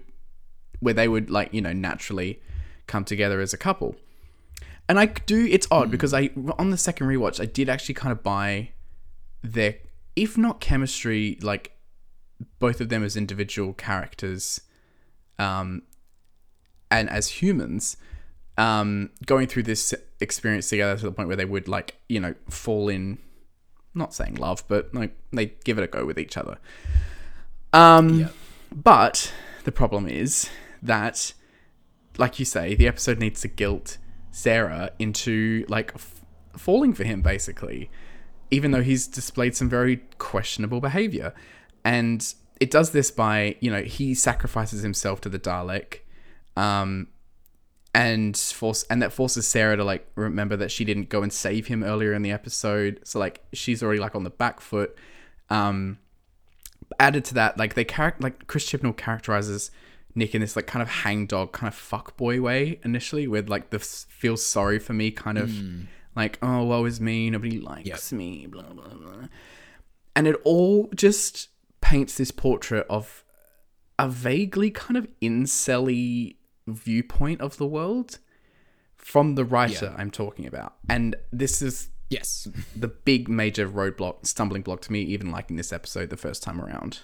[0.79, 2.41] where they would like you know naturally
[2.87, 3.95] come together as a couple.
[4.87, 5.45] And I do.
[5.45, 8.69] It's odd because I on the second rewatch I did actually kind of buy
[9.41, 9.75] their,
[10.15, 11.71] if not chemistry, like
[12.59, 14.61] both of them as individual characters
[15.39, 15.81] um,
[16.91, 17.97] and as humans
[18.57, 22.33] um, going through this experience together to the point where they would like you know
[22.49, 23.17] fall in
[23.93, 26.57] not saying love but like they give it a go with each other
[27.73, 28.29] um, Yeah.
[28.73, 30.49] but the problem is
[30.81, 31.33] that
[32.17, 33.97] like you say the episode needs to guilt
[34.31, 36.21] sarah into like f-
[36.55, 37.89] falling for him basically
[38.51, 41.33] even though he's displayed some very questionable behavior.
[41.83, 46.01] And it does this by, you know, he sacrifices himself to the Dalek,
[46.55, 47.07] um,
[47.95, 51.67] and force and that forces Sarah to like remember that she didn't go and save
[51.67, 52.99] him earlier in the episode.
[53.05, 54.97] So like she's already like on the back foot.
[55.49, 55.99] Um,
[56.99, 59.71] added to that, like they character like Chris Chibnall characterizes
[60.13, 63.79] Nick in this like kind of hangdog, kind of fuckboy way initially, with like the
[63.79, 65.49] feel sorry for me kind of
[66.17, 69.27] like oh woe is me, nobody likes me, blah blah blah,
[70.17, 71.47] and it all just
[71.79, 73.23] paints this portrait of
[73.97, 76.34] a vaguely kind of incelly
[76.67, 78.19] viewpoint of the world
[78.95, 82.47] from the writer I'm talking about, and this is Yes.
[82.75, 86.61] the big major roadblock, stumbling block to me, even liking this episode the first time
[86.61, 86.99] around.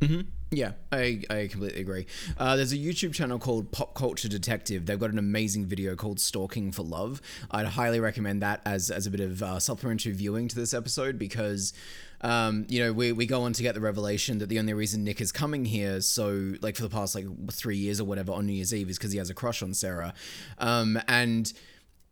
[0.00, 0.22] Mm-hmm.
[0.56, 2.06] Yeah, I, I completely agree.
[2.38, 4.86] Uh, there's a YouTube channel called Pop Culture Detective.
[4.86, 7.20] They've got an amazing video called Stalking for Love.
[7.50, 11.18] I'd highly recommend that as, as a bit of uh, supplementary viewing to this episode
[11.18, 11.72] because,
[12.20, 15.02] um, you know, we, we go on to get the revelation that the only reason
[15.02, 18.46] Nick is coming here, so like for the past like three years or whatever on
[18.46, 20.14] New Year's Eve, is because he has a crush on Sarah.
[20.58, 21.52] Um, and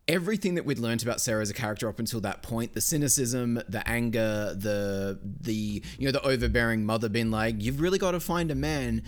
[0.09, 3.61] everything that we'd learned about Sarah as a character up until that point, the cynicism,
[3.69, 8.21] the anger, the the you know, the overbearing mother being like, You've really got to
[8.21, 9.03] find a man.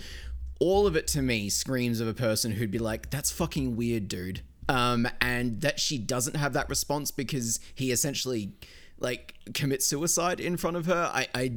[0.59, 4.07] All of it to me screams of a person who'd be like, That's fucking weird,
[4.07, 4.41] dude.
[4.67, 8.53] Um, and that she doesn't have that response because he essentially
[8.97, 11.11] like commits suicide in front of her.
[11.13, 11.53] I, I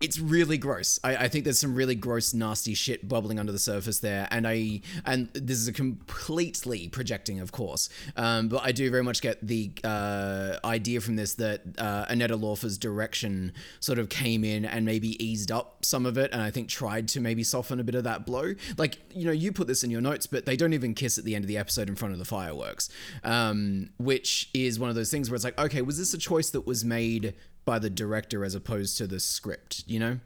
[0.00, 0.98] it's really gross.
[1.04, 4.46] I, I think there's some really gross, nasty shit bubbling under the surface there, and
[4.46, 7.88] I and this is a completely projecting, of course.
[8.16, 12.36] Um, but I do very much get the uh, idea from this that uh, Annetta
[12.36, 16.50] Laufer's direction sort of came in and maybe eased up some of it, and I
[16.50, 18.54] think tried to maybe soften a bit of that blow.
[18.76, 21.24] Like you know, you put this in your notes, but they don't even kiss at
[21.24, 22.88] the end of the episode in front of the fireworks,
[23.24, 26.50] um, which is one of those things where it's like, okay, was this a choice
[26.50, 27.34] that was made?
[27.64, 30.18] By the director as opposed to the script, you know?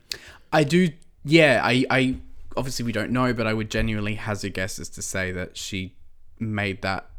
[0.52, 0.90] I do.
[1.24, 2.16] Yeah, I, I
[2.56, 5.94] obviously we don't know, but I would genuinely hazard guesses to say that she
[6.38, 7.10] made that.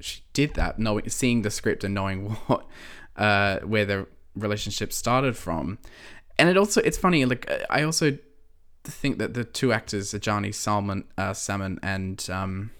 [0.00, 2.66] She did that, knowing, seeing the script and knowing what,
[3.16, 4.06] uh, where the
[4.36, 5.78] relationship started from,
[6.38, 7.24] and it also it's funny.
[7.24, 8.18] Like I also
[8.84, 12.70] think that the two actors, Adjani Salman, uh, Salmon and um,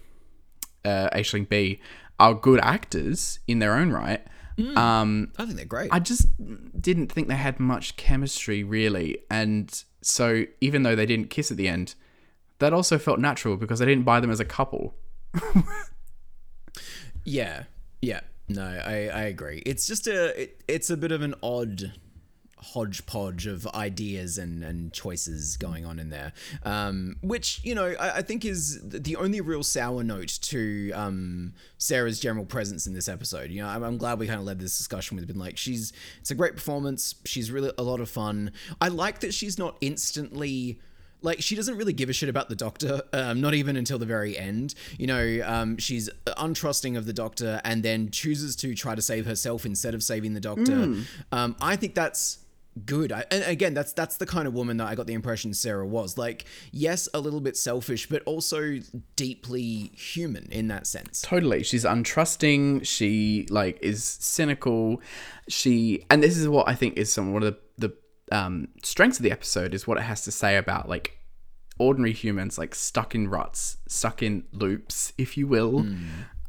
[0.85, 1.79] uh, Aisling Bea,
[2.19, 4.25] are good actors in their own right.
[4.59, 5.89] Um, I think they're great.
[5.91, 6.27] I just
[6.81, 9.19] didn't think they had much chemistry, really.
[9.29, 11.95] And so, even though they didn't kiss at the end,
[12.59, 14.95] that also felt natural because I didn't buy them as a couple.
[17.23, 17.63] yeah,
[18.01, 18.21] yeah.
[18.47, 19.61] No, I, I agree.
[19.65, 21.93] It's just a it, it's a bit of an odd
[22.61, 28.17] hodgepodge of ideas and, and choices going on in there, um, which you know I,
[28.17, 33.07] I, think is the only real sour note to um, Sarah's general presence in this
[33.07, 33.51] episode.
[33.51, 35.93] You know, I'm, I'm glad we kind of led this discussion with been like she's
[36.19, 37.15] it's a great performance.
[37.25, 38.51] She's really a lot of fun.
[38.81, 40.79] I like that she's not instantly
[41.21, 44.05] like she doesn't really give a shit about the doctor um, not even until the
[44.05, 48.95] very end you know um, she's untrusting of the doctor and then chooses to try
[48.95, 51.05] to save herself instead of saving the doctor mm.
[51.31, 52.38] um, i think that's
[52.85, 53.11] good.
[53.11, 55.85] I, and again that's that's the kind of woman that i got the impression sarah
[55.85, 56.17] was.
[56.17, 58.79] Like yes a little bit selfish but also
[59.15, 61.21] deeply human in that sense.
[61.21, 61.63] Totally.
[61.63, 62.85] She's untrusting.
[62.85, 65.01] She like is cynical.
[65.47, 67.95] She and this is what i think is some one of the the
[68.31, 71.17] um, strengths of the episode is what it has to say about like
[71.79, 75.97] ordinary humans like stuck in ruts stuck in loops if you will mm.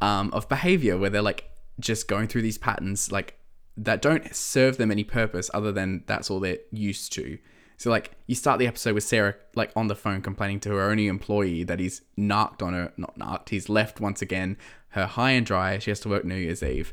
[0.03, 3.40] um, of behavior where they're like just going through these patterns like
[3.85, 7.39] that don't serve them any purpose other than that's all they're used to
[7.77, 10.91] so like you start the episode with sarah like on the phone complaining to her
[10.91, 14.57] only employee that he's narked on her not narked he's left once again
[14.91, 16.93] her high and dry she has to work new year's eve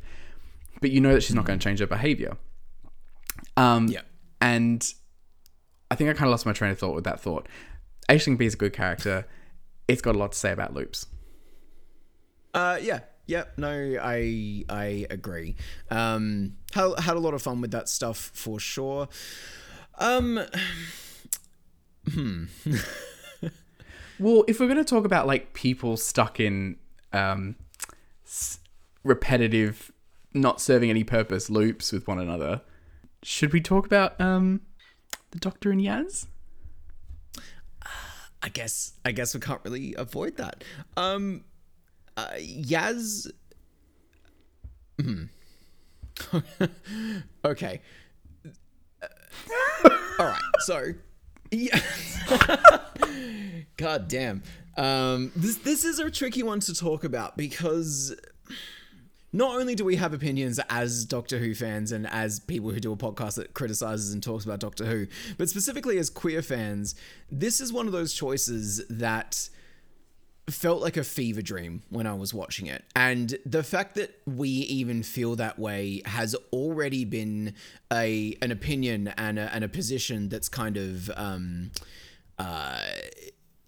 [0.79, 2.37] but you know that she's not going to change her behavior
[3.57, 4.01] um yeah
[4.41, 4.93] and
[5.89, 7.47] I think I kind of lost my train of thought with that thought.
[8.09, 9.25] Aisling Bea is a good character.
[9.87, 11.05] It's got a lot to say about loops.
[12.53, 15.55] Uh, yeah, yeah, no, I I agree.
[15.91, 19.09] Um, had had a lot of fun with that stuff for sure.
[19.99, 20.39] Um,
[22.11, 22.45] hmm.
[24.19, 26.77] well, if we're gonna talk about like people stuck in
[27.11, 27.55] um,
[29.03, 29.91] repetitive,
[30.33, 32.61] not serving any purpose loops with one another,
[33.23, 34.61] should we talk about um,
[35.31, 36.27] the Doctor and Yaz?
[38.41, 40.63] I guess I guess we can't really avoid that.
[40.95, 41.43] Um,
[42.17, 43.31] uh, Yaz.
[44.99, 45.25] Hmm.
[47.45, 47.81] okay.
[49.03, 50.41] Uh, all right.
[50.59, 50.93] So,
[51.51, 51.79] yeah.
[53.77, 54.41] God damn.
[54.75, 58.15] Um, this this is a tricky one to talk about because
[59.33, 62.91] not only do we have opinions as Doctor Who fans and as people who do
[62.91, 66.95] a podcast that criticizes and talks about Doctor Who, but specifically as queer fans,
[67.31, 69.49] this is one of those choices that
[70.49, 72.85] felt like a fever dream when I was watching it.
[72.95, 77.53] And the fact that we even feel that way has already been
[77.91, 81.71] a an opinion and a, and a position that's kind of um,
[82.39, 82.79] uh,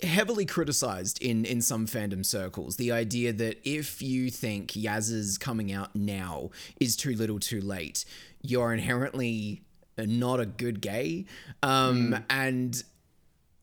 [0.02, 5.74] heavily criticized in in some fandom circles the idea that if you think Yaz's coming
[5.74, 8.06] out now is too little too late
[8.42, 9.62] you're inherently
[9.98, 11.26] not a good gay
[11.62, 12.24] um mm.
[12.30, 12.84] and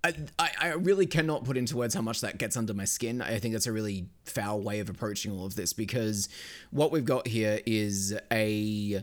[0.05, 3.21] I, I really cannot put into words how much that gets under my skin.
[3.21, 6.29] I think that's a really foul way of approaching all of this because
[6.71, 9.03] what we've got here is a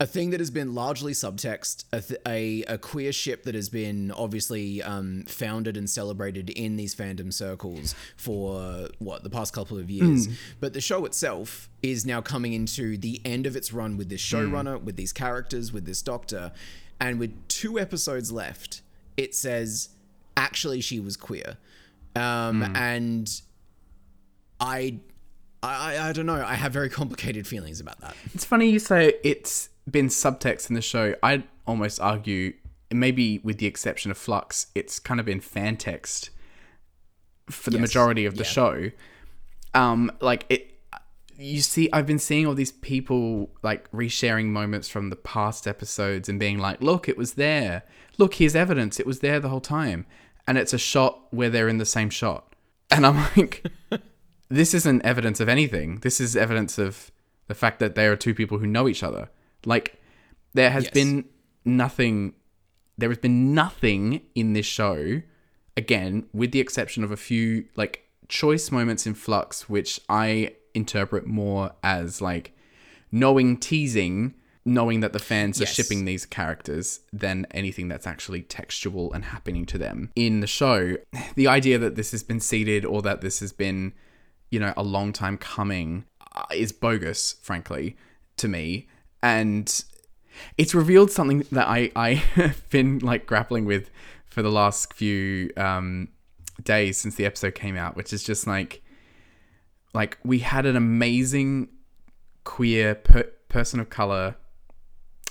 [0.00, 3.68] a thing that has been largely subtext, a, th- a, a queer ship that has
[3.68, 9.76] been obviously um, founded and celebrated in these fandom circles for what the past couple
[9.78, 10.26] of years.
[10.58, 14.22] But the show itself is now coming into the end of its run with this
[14.22, 16.52] showrunner, with these characters, with this doctor,
[16.98, 18.80] and with two episodes left,
[19.18, 19.90] it says
[20.40, 21.56] actually she was queer,
[22.16, 23.28] um, and
[24.58, 24.98] I.
[25.62, 26.42] I, I don't know.
[26.42, 28.16] I have very complicated feelings about that.
[28.34, 31.14] It's funny you say it's been subtext in the show.
[31.22, 32.54] I'd almost argue,
[32.90, 36.30] maybe with the exception of Flux, it's kind of been fan text
[37.50, 37.82] for the Yes.
[37.82, 38.48] majority of the Yeah.
[38.50, 38.90] show.
[39.74, 40.78] Um, like it,
[41.36, 46.26] you see, I've been seeing all these people like resharing moments from the past episodes
[46.26, 47.82] and being like, "Look, it was there.
[48.16, 48.98] Look, here's evidence.
[48.98, 50.06] It was there the whole time."
[50.46, 52.54] And it's a shot where they're in the same shot,
[52.90, 53.64] and I'm like,
[54.48, 55.96] "This isn't evidence of anything.
[56.00, 57.10] This is evidence of
[57.46, 59.28] the fact that they are two people who know each other."
[59.64, 60.00] Like,
[60.54, 60.92] there has Yes.
[60.92, 61.24] been
[61.64, 62.34] nothing.
[62.98, 65.22] There has been nothing in this show,
[65.76, 71.26] again, with the exception of a few like choice moments in Flux, which I interpret
[71.26, 72.52] more as like
[73.12, 79.12] knowing teasing, knowing that the fans are shipping these characters than anything that's actually textual
[79.12, 80.96] and happening to them in the show.
[81.34, 83.94] The idea that this has been seeded or that this has been,
[84.50, 87.96] you know, a long time coming uh, is bogus, frankly,
[88.36, 88.88] to me.
[89.22, 89.82] And
[90.58, 93.90] it's revealed something that I, I have been like grappling with
[94.26, 96.08] for the last few um,
[96.62, 98.82] days since the episode came out, which is just like,
[99.94, 101.68] like we had an amazing
[102.44, 104.36] queer per- person of color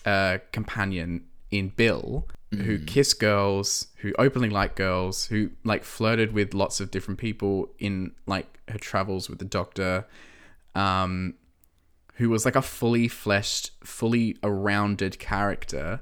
[0.06, 6.54] uh, companion in Bill who kissed girls, who openly liked girls, who like flirted with
[6.54, 10.08] lots of different people in like her travels with the doctor,
[10.74, 11.36] um,
[12.16, 16.02] who was like a fully fleshed, fully a rounded character.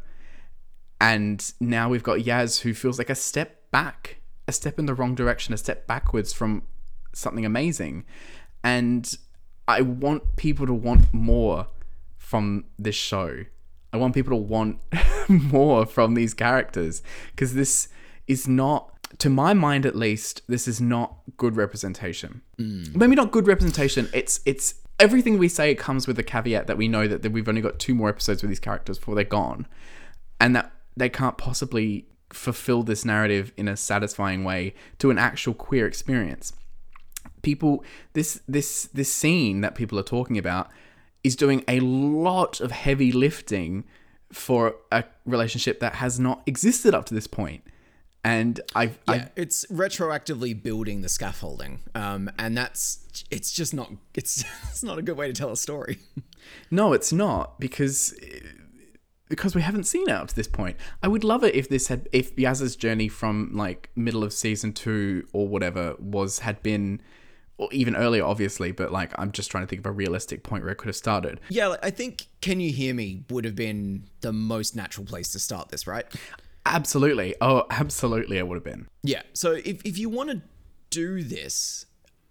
[1.02, 4.94] And now we've got Yaz who feels like a step back, a step in the
[4.94, 6.64] wrong direction, a step backwards from
[7.14, 8.06] something amazing.
[8.64, 9.14] And
[9.68, 11.68] I want people to want more
[12.18, 13.44] from this show.
[13.94, 14.80] I want people to want
[15.28, 17.88] more from these characters because this
[18.28, 22.42] is not, to my mind at least, this is not good representation.
[22.60, 22.96] Mm.
[22.96, 24.10] Maybe not good representation.
[24.14, 27.48] It's it's everything we say comes with a caveat that we know that, that we've
[27.48, 29.68] only got two more episodes with these characters before they're gone,
[30.40, 35.54] and that they can't possibly fulfill this narrative in a satisfying way to an actual
[35.54, 36.52] queer experience
[37.42, 40.70] people this this this scene that people are talking about
[41.24, 43.84] is doing a lot of heavy lifting
[44.32, 47.64] for a relationship that has not existed up to this point.
[48.24, 53.92] And i've I, Yeah, it's retroactively building the scaffolding, um, and that's it's just not
[54.16, 56.00] it's it's not a good way to tell a story.
[56.72, 58.14] no it's not because
[59.30, 60.78] because we haven't seen it up to this point.
[61.02, 64.74] I would love it if this had if yaz's journey from like middle of season
[64.74, 67.02] two or whatever was had been
[67.58, 70.64] or even earlier obviously but like i'm just trying to think of a realistic point
[70.64, 73.56] where it could have started yeah, like, I think "Can You Hear Me" would have
[73.56, 76.06] been the most natural place to start this, right?
[76.66, 79.22] absolutely oh absolutely it would have been Yeah.
[79.34, 80.42] So if, if you want to
[80.90, 81.86] do this,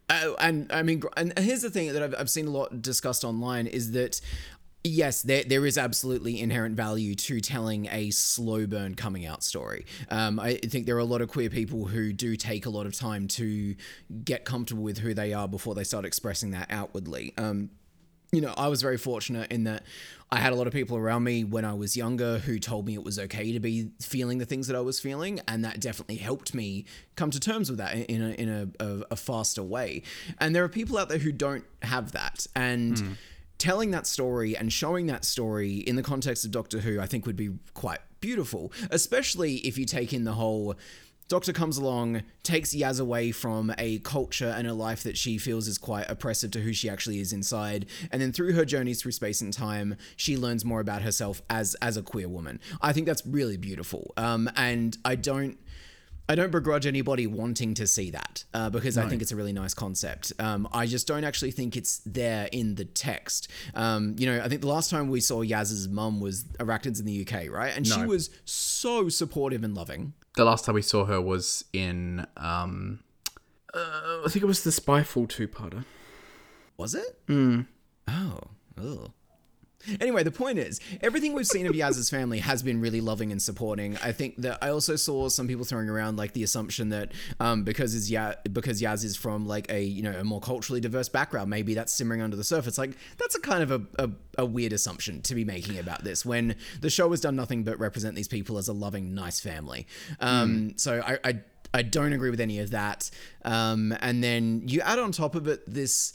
[0.09, 3.25] uh, and I mean, and here's the thing that I've, I've seen a lot discussed
[3.25, 4.21] online is that
[4.87, 9.87] yes, there, there is absolutely inherent value to telling a slow burn coming out story.
[10.11, 12.87] Um, I think there are a lot of queer people who do take a lot
[12.87, 13.75] of time to
[14.25, 17.35] get comfortable with who they are before they start expressing that outwardly.
[17.37, 17.71] Um,
[18.33, 19.85] you know, I was very fortunate in that
[20.31, 22.95] I had a lot of people around me when I was younger who told me
[22.95, 26.17] it was okay to be feeling the things that I was feeling, and that definitely
[26.17, 30.03] helped me come to terms with that in a in a, a, a faster way.
[30.39, 33.17] And there are people out there who don't have that, and
[33.59, 37.27] telling that story and showing that story in the context of Doctor Who, I think
[37.27, 40.75] would be quite beautiful, especially if you take in the whole.
[41.29, 45.67] Doctor comes along, takes Yaz away from a culture and a life that she feels
[45.67, 49.11] is quite oppressive to who she actually is inside, and then through her journeys through
[49.11, 52.61] space and time, she learns more about herself as as a queer woman.
[52.81, 55.59] I think that's really beautiful, um, and I don't.
[56.29, 59.53] I don't begrudge anybody wanting to see that uh, because I think it's a really
[59.53, 60.33] nice concept.
[60.41, 63.49] Um, I just don't actually think it's there in the text.
[63.75, 67.07] Um, you know, I think the last time we saw Yaz's mum was Arachnids in
[67.07, 67.75] the UK, right?
[67.77, 70.15] And she was so supportive and loving.
[70.37, 73.01] the last time we saw her was in um
[73.73, 75.85] uh, I think it was the Spyfall two parter.
[76.77, 77.25] Was it?
[77.27, 77.67] Mm.
[78.09, 78.39] Oh.
[78.79, 79.11] Ugh.
[80.01, 83.41] Anyway, the point is, everything we've seen of Yaz's family has been really loving and
[83.41, 83.97] supporting.
[83.99, 87.65] I think that I also saw some people throwing around like the assumption that um,
[87.65, 91.09] because is ya- because Yaz is from like a you know a more culturally diverse
[91.09, 92.79] background, maybe that's simmering under the surface.
[92.79, 96.25] Like that's a kind of a, a, a weird assumption to be making about this
[96.25, 99.87] when the show has done nothing but represent these people as a loving, nice family.
[100.21, 101.19] Um, So I.
[101.25, 101.41] I
[101.75, 103.11] I don't agree with any of that.
[103.45, 106.15] Um, and then you add on top of it this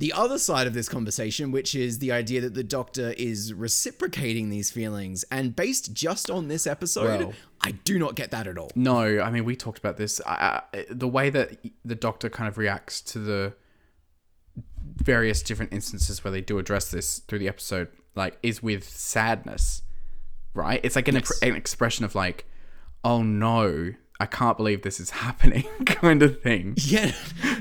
[0.00, 4.48] the other side of this conversation, which is the idea that the doctor is reciprocating
[4.48, 5.24] these feelings.
[5.30, 7.32] And based just on this episode, Well-
[7.62, 8.70] I do not get that at all.
[8.74, 10.20] No, I mean we talked about this.
[10.26, 13.52] I, I, the way that the Doctor kind of reacts to the
[14.96, 19.82] various different instances where they do address this through the episode, like, is with sadness,
[20.54, 20.80] right?
[20.82, 21.38] It's like an, Yes.
[21.42, 22.46] an expression of like,
[23.04, 26.74] "Oh no, I can't believe this is happening," kind of thing.
[26.76, 27.12] Yeah,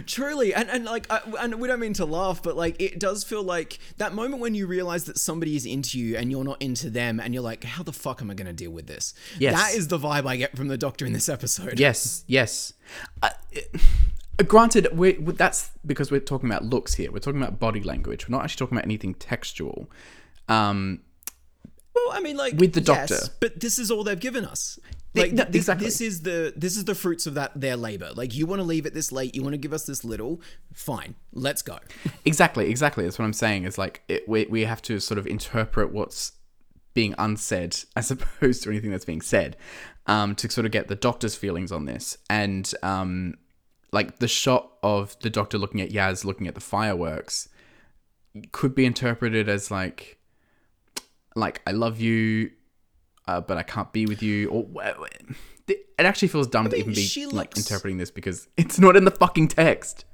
[0.06, 3.24] truly, and and like, I, and we don't mean to laugh, but like, it does
[3.24, 6.62] feel like that moment when you realize that somebody is into you and you're not
[6.62, 9.14] into them, and you're like, how the fuck am I going to deal with this?
[9.40, 9.56] Yes.
[9.56, 11.80] that is the vibe I get from the Doctor in this episode.
[11.80, 12.74] Yes, yes.
[13.24, 13.74] Uh, it-
[14.48, 17.12] granted, we that's because we're talking about looks here.
[17.12, 18.28] We're talking about body language.
[18.28, 19.90] We're not actually talking about anything textual.
[20.48, 21.02] Um,
[21.94, 23.34] Well, I mean, like With the yes, Doctor.
[23.40, 24.80] but this is all they've given us.
[25.16, 25.86] Like no, this, exactly.
[25.86, 28.12] this is the this is the fruits of that their labor.
[28.14, 30.42] Like you want to leave it this late, you want to give us this little.
[30.74, 31.80] Fine, let's go.
[32.26, 33.06] Exactly, exactly.
[33.06, 33.64] That's what I'm saying.
[33.64, 36.34] Is like it, we we have to sort of interpret what's
[36.94, 39.58] being unsaid as opposed to anything that's being said,
[40.06, 42.18] um, to sort of get the doctor's feelings on this.
[42.30, 43.36] And um,
[43.92, 47.50] like the shot of the doctor looking at Yaz looking at the fireworks
[48.52, 50.20] could be interpreted as like,
[51.36, 52.52] like I love you,
[53.30, 54.66] uh, but I can't be with you, or
[55.68, 58.96] it actually feels dumb to mean, even be she like interpreting this because it's not
[58.96, 60.06] in the fucking text.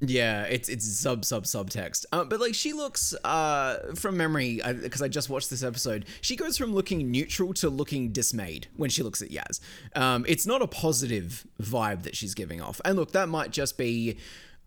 [0.00, 2.06] Yeah, it's it's sub sub subtext.
[2.12, 6.06] Uh, but like she looks uh from memory because I, just watched this episode.
[6.20, 9.60] She goes from looking neutral to looking dismayed when she looks at Yaz.
[9.94, 12.80] Um, it's not a positive vibe that she's giving off.
[12.84, 14.18] And look, that might just be,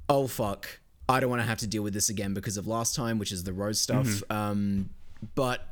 [0.07, 0.79] oh fuck,
[1.09, 3.33] I don't want to have to deal with this again because of last time, which
[3.33, 4.23] is the rose stuff.
[4.29, 4.89] Um,
[5.35, 5.70] but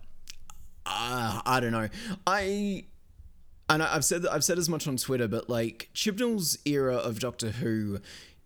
[0.90, 1.90] uh, I don't know.
[2.28, 2.86] I
[3.70, 7.52] and I've said I've said as much on Twitter, but like Chibnall's era of Doctor
[7.52, 8.00] Who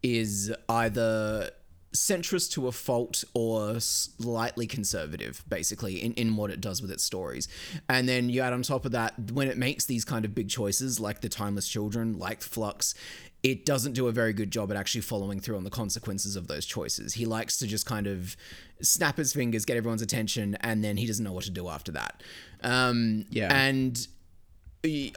[0.03, 1.51] is either
[1.95, 7.03] centrist to a fault or slightly conservative, basically, in, in what it does with its
[7.03, 7.47] stories.
[7.87, 10.49] And then you add on top of that, when it makes these kind of big
[10.49, 12.95] choices, like the Timeless Children, like Flux,
[13.43, 16.47] it doesn't do a very good job at actually following through on the consequences of
[16.47, 17.13] those choices.
[17.13, 18.37] He likes to just kind of
[18.81, 21.91] snap his fingers, get everyone's attention, and then he doesn't know what to do after
[21.91, 22.23] that.
[22.63, 23.53] Um, Yeah.
[23.53, 24.07] And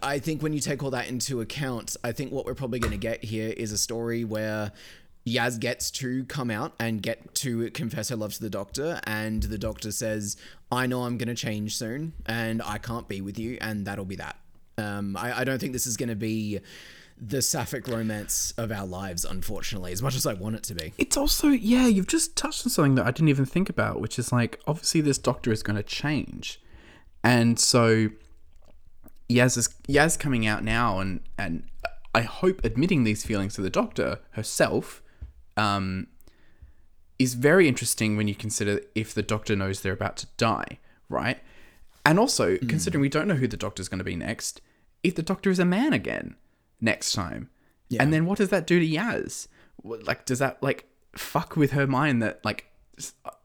[0.03, 2.93] I think when you take all that into account, I think what we're probably going
[2.93, 4.73] to get here is a story where
[5.27, 9.43] Yaz gets to come out and get to confess her love to the doctor, and
[9.43, 10.37] the doctor says,
[10.71, 14.05] I know I'm going to change soon, and I can't be with you, and that'll
[14.05, 14.37] be that.
[14.79, 16.61] Um, I, I don't think this is going to be
[17.19, 20.93] the sapphic romance of our lives, unfortunately, as much as I want it to be.
[20.99, 24.19] It's also, yeah, you've just touched on something that I didn't even think about, which
[24.19, 26.61] is like, obviously, this doctor is going to change.
[27.25, 28.11] And so,
[29.31, 31.65] Yaz is Yaz coming out now, and, and
[32.15, 35.03] I hope admitting these feelings to the doctor herself
[35.57, 36.09] um,
[37.19, 41.39] is very interesting when you consider if the doctor knows they're about to die, right?
[42.05, 44.61] And also, considering we don't know who the doctor's going to be next,
[45.03, 46.37] if the doctor is a man again
[46.81, 47.51] next time,
[47.99, 49.49] and then what does that do to Yaz?
[49.83, 52.67] Like, does that like fuck with her mind that like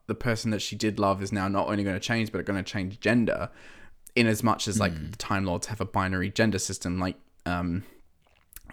[0.07, 2.61] the person that she did love is now not only going to change but going
[2.61, 3.49] to change gender,
[4.15, 7.15] in as much as like the Time Lords have a binary gender system, like
[7.45, 7.83] um,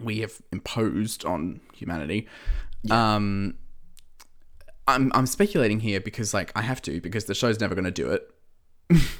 [0.01, 2.27] we have imposed on humanity.
[2.91, 3.55] Um,
[4.87, 7.91] I'm I'm speculating here because like I have to because the show's never going to
[7.91, 8.31] do it.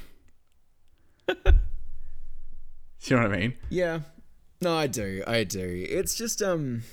[3.05, 3.53] you know what I mean?
[3.69, 3.99] Yeah.
[4.61, 5.23] No, I do.
[5.25, 5.85] I do.
[5.89, 6.83] It's just um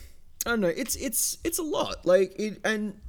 [0.44, 0.68] I don't know.
[0.68, 2.06] It's it's it's a lot.
[2.06, 3.00] Like it and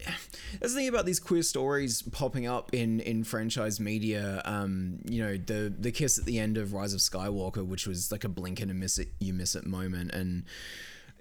[0.59, 4.41] that's the thing about these queer stories popping up in in franchise media.
[4.43, 8.11] Um, you know, the the kiss at the end of Rise of Skywalker, which was
[8.11, 10.45] like a blink and a miss it you miss it moment and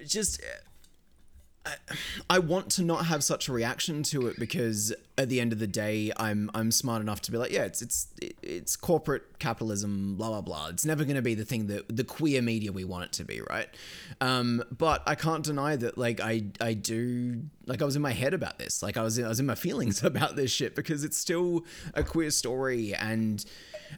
[0.07, 0.41] just
[2.29, 5.59] I want to not have such a reaction to it because at the end of
[5.59, 8.09] the day, I'm I'm smart enough to be like, yeah, it's it's
[8.43, 10.69] it's corporate capitalism, blah blah blah.
[10.69, 13.25] It's never going to be the thing that the queer media we want it to
[13.25, 13.69] be, right?
[14.21, 18.13] Um, but I can't deny that, like, I I do like I was in my
[18.13, 21.05] head about this, like I was I was in my feelings about this shit because
[21.05, 21.65] it's still
[21.95, 23.45] a queer story, and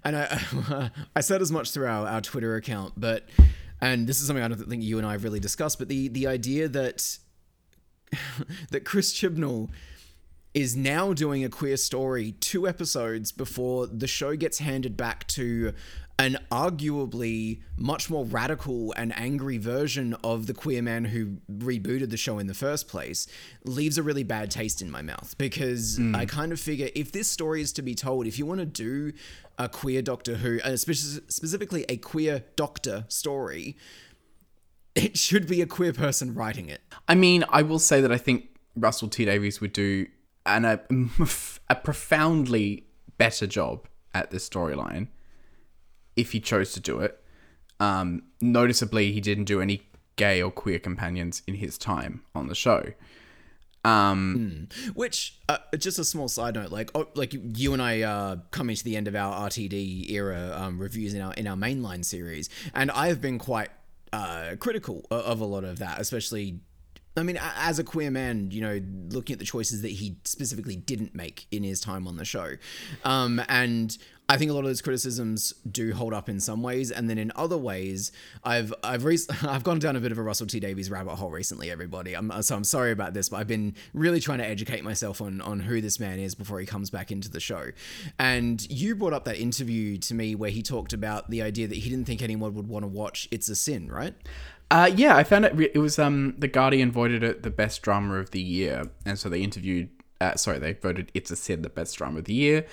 [0.05, 3.29] and I I said as much through our, our Twitter account, but
[3.81, 6.09] and this is something I don't think you and I have really discussed, but the
[6.09, 7.19] the idea that
[8.71, 9.69] that Chris Chibnall
[10.55, 15.73] is now doing a queer story two episodes before the show gets handed back to
[16.21, 22.17] an arguably much more radical and angry version of the queer man who rebooted the
[22.17, 23.29] show in the first place
[23.65, 25.37] leaves a really bad taste in my mouth.
[25.39, 28.59] Because I kind of figure if this story is to be told, if you want
[28.59, 29.13] to do
[29.59, 33.77] a queer Doctor Who, uh, speci- specifically a queer Doctor story,
[34.99, 36.80] it should be a queer person writing it.
[37.07, 40.07] I mean, I will say that I think Russell T Davies would do
[40.44, 40.80] an, a,
[41.68, 42.84] a profoundly
[43.16, 45.09] better job at this storyline
[46.16, 47.22] if he chose to do it.
[47.80, 49.82] Um, noticeably, he didn't do any
[50.16, 52.92] gay or queer companions in his time on the show.
[53.84, 58.36] Um, Which, uh, just a small side note, like oh, like you and I uh,
[58.51, 62.05] coming to the end of our RTD era um, reviews in our in our mainline
[62.05, 63.70] series, and I have been quite
[64.13, 66.61] uh, critical of a lot of that, especially.
[67.17, 68.81] I mean, as a queer man, you know,
[69.11, 72.53] looking at the choices that he specifically didn't make in his time on the show,
[73.05, 73.99] um, and
[74.31, 77.16] I think a lot of those criticisms do hold up in some ways, and then
[77.16, 78.12] in other ways,
[78.45, 81.31] I've I've re- I've gone down a bit of a Russell T Davies rabbit hole
[81.31, 81.70] recently.
[81.70, 85.22] Everybody, I'm, so I'm sorry about this, but I've been really trying to educate myself
[85.22, 87.68] on on who this man is before he comes back into the show.
[88.18, 91.79] And you brought up that interview to me where he talked about the idea that
[91.79, 94.14] he didn't think anyone would want to watch It's a Sin, right?
[94.70, 95.55] Uh, yeah, I found it.
[95.55, 99.18] Re- it was um, the Guardian voted it the best drama of the year, and
[99.18, 99.89] so they interviewed.
[100.20, 102.66] Uh, sorry, they voted It's a Sin the best drama of the year.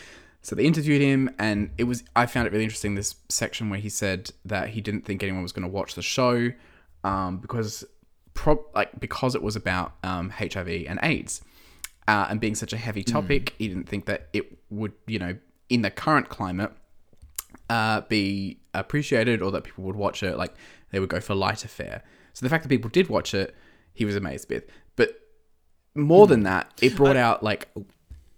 [0.46, 2.04] So they interviewed him, and it was.
[2.16, 5.41] I found it really interesting this section where he said that he didn't think anyone
[5.41, 6.52] was going to watch the show,
[7.04, 7.84] um, because
[8.36, 11.41] pro- like because it was about um, HIV and AIDS,
[12.08, 15.36] uh, and being such a heavy topic, he didn't think that it would, you know,
[15.70, 16.72] in the current climate,
[17.72, 20.38] uh, be appreciated or that people would watch it.
[20.38, 20.54] Like
[20.91, 22.04] they would go for lighter fare.
[22.34, 23.56] So the fact that people did watch it,
[23.96, 24.66] he was amazed with.
[24.96, 25.20] But
[25.96, 27.68] more than that, it brought out like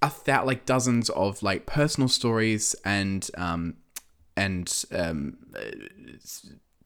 [0.07, 3.75] a thou like dozens of like personal stories and um
[4.35, 5.61] and um uh,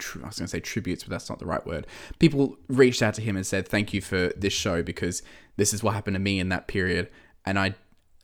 [0.02, 1.88] tr- I was going to say tributes, but that's not the right word.
[2.20, 5.22] People reached out to him and said, "Thank you for this show because
[5.56, 7.10] this is what happened to me in that period."
[7.46, 7.76] And I,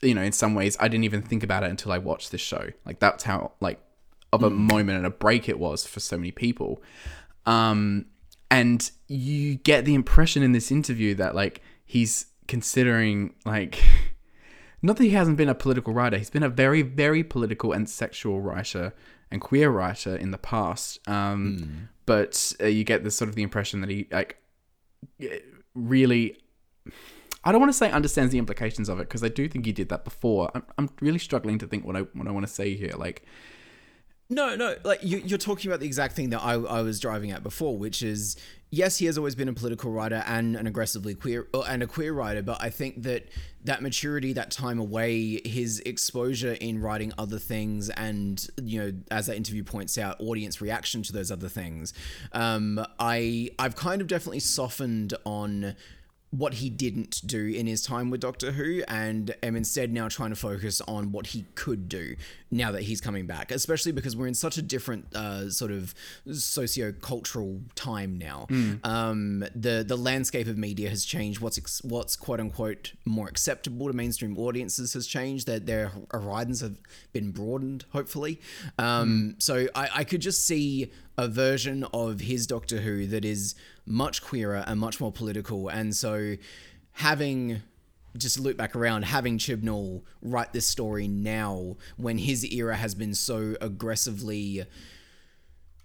[0.01, 2.41] you know, in some ways, I didn't even think about it until I watched this
[2.41, 2.69] show.
[2.85, 3.79] Like that's how like
[4.33, 6.81] of a moment and a break it was for so many people.
[7.45, 8.07] Um,
[8.51, 13.81] and you get the impression in this interview that like he's considering like
[14.81, 17.89] not that he hasn't been a political writer he's been a very very political and
[17.89, 18.93] sexual writer
[19.31, 23.43] and queer writer in the past um, but uh, you get this sort of the
[23.43, 24.37] impression that he like
[25.73, 26.37] really
[27.47, 29.71] I don't want to say understands the implications of it because I do think he
[29.71, 30.51] did that before.
[30.53, 32.91] I'm, I'm really struggling to think what I what I want to say here.
[32.97, 33.23] Like,
[34.29, 37.31] No, no, like you, you're talking about the exact thing that I, I was driving
[37.31, 38.35] at before, which is
[38.69, 41.87] yes, he has always been a political writer and an aggressively queer or- and a
[41.87, 43.29] queer writer, but I think that
[43.63, 49.27] that maturity, that time away, his exposure in writing other things, and you know, as
[49.27, 51.93] that interview points out, audience reaction to those other things,
[52.33, 55.75] um, I I've kind of definitely softened on
[56.31, 60.31] what he didn't do in his time with Doctor Who, and am instead now trying
[60.31, 62.15] to focus on what he could do
[62.51, 63.49] now that he's coming back.
[63.49, 65.95] Especially because we're in such a different uh, sort of
[66.57, 68.47] socio-cultural time now.
[68.83, 71.39] Um, the the landscape of media has changed.
[71.39, 75.47] What's ex- what's quote unquote more acceptable to mainstream audiences has changed.
[75.47, 76.77] That their horizons have
[77.13, 78.41] been broadened, hopefully.
[78.77, 83.55] Um, So I, I could just see a version of his Doctor Who that is
[83.85, 85.67] much queerer and much more political.
[85.67, 86.35] And so
[86.93, 87.61] having
[88.17, 93.13] just loop back around, having Chibnall write this story now when his era has been
[93.13, 94.63] so aggressively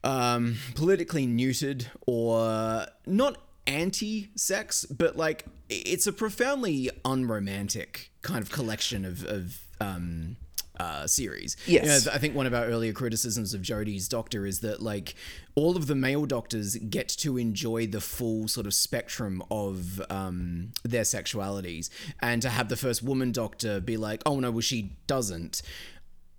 [0.05, 9.05] um, politically neutered or not anti-sex, but like it's a profoundly unromantic kind of collection
[9.05, 10.37] of, of um,
[10.83, 11.57] uh, series.
[11.66, 12.05] Yes.
[12.05, 15.14] You know, I think one of our earlier criticisms of Jodie's Doctor is that like
[15.55, 20.72] all of the male doctors get to enjoy the full sort of spectrum of um,
[20.83, 21.89] their sexualities,
[22.20, 25.62] and to have the first woman Doctor be like, oh no, well she doesn't.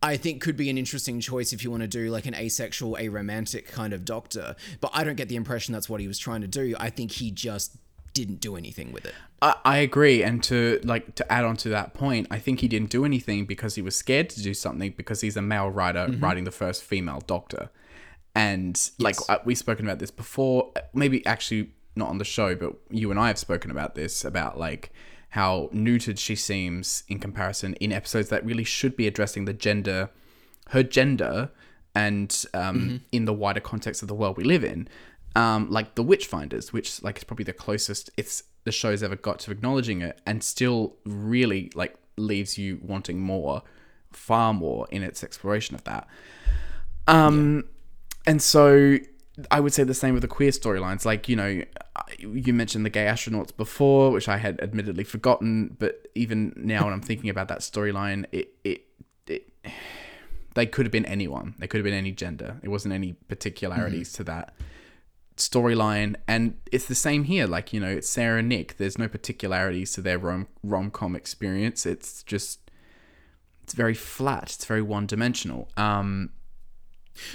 [0.02, 2.98] I think could be an interesting choice if you want to do like an asexual,
[3.00, 4.58] aromantic kind of Doctor.
[4.82, 6.76] But I don't get the impression that's what he was trying to do.
[6.78, 7.78] I think he just
[8.14, 9.14] didn't do anything with it.
[9.42, 12.68] I, I agree, and to like to add on to that point, I think he
[12.68, 16.08] didn't do anything because he was scared to do something because he's a male writer
[16.20, 17.70] writing the first female Doctor,
[18.36, 22.76] and like uh, we've spoken about this before, maybe actually not on the show, but
[22.90, 24.92] you and I have spoken about this about like
[25.30, 30.10] how neutered she seems in comparison in episodes that really should be addressing the gender,
[30.70, 31.50] her gender,
[31.96, 34.88] and um, in the wider context of the world we live in.
[35.36, 39.40] Um, like The Witchfinders, which like is probably the closest it's the show's ever got
[39.40, 43.64] to acknowledging it, and still really like leaves you wanting more,
[44.12, 46.08] far more in its exploration of that.
[47.08, 47.66] Um,
[48.26, 48.98] and so
[49.50, 51.06] I would say the same with the queer storylines.
[51.06, 51.64] Like you know,
[52.20, 56.94] you mentioned the gay astronauts before, which I had admittedly forgotten, but even now when
[56.94, 58.86] I'm thinking about that storyline, it it
[59.28, 59.52] it
[60.54, 61.56] they could have been anyone.
[61.58, 62.58] They could have been any gender.
[62.62, 64.54] It wasn't any particularities to that
[65.38, 68.78] storyline and it's the same here like you know it's sarah and nick.
[68.78, 71.86] There's no particularities to their rom- rom-com experience.
[71.86, 72.60] It's just
[73.64, 74.52] it's very flat.
[74.54, 75.70] It's very one-dimensional.
[75.78, 76.32] Um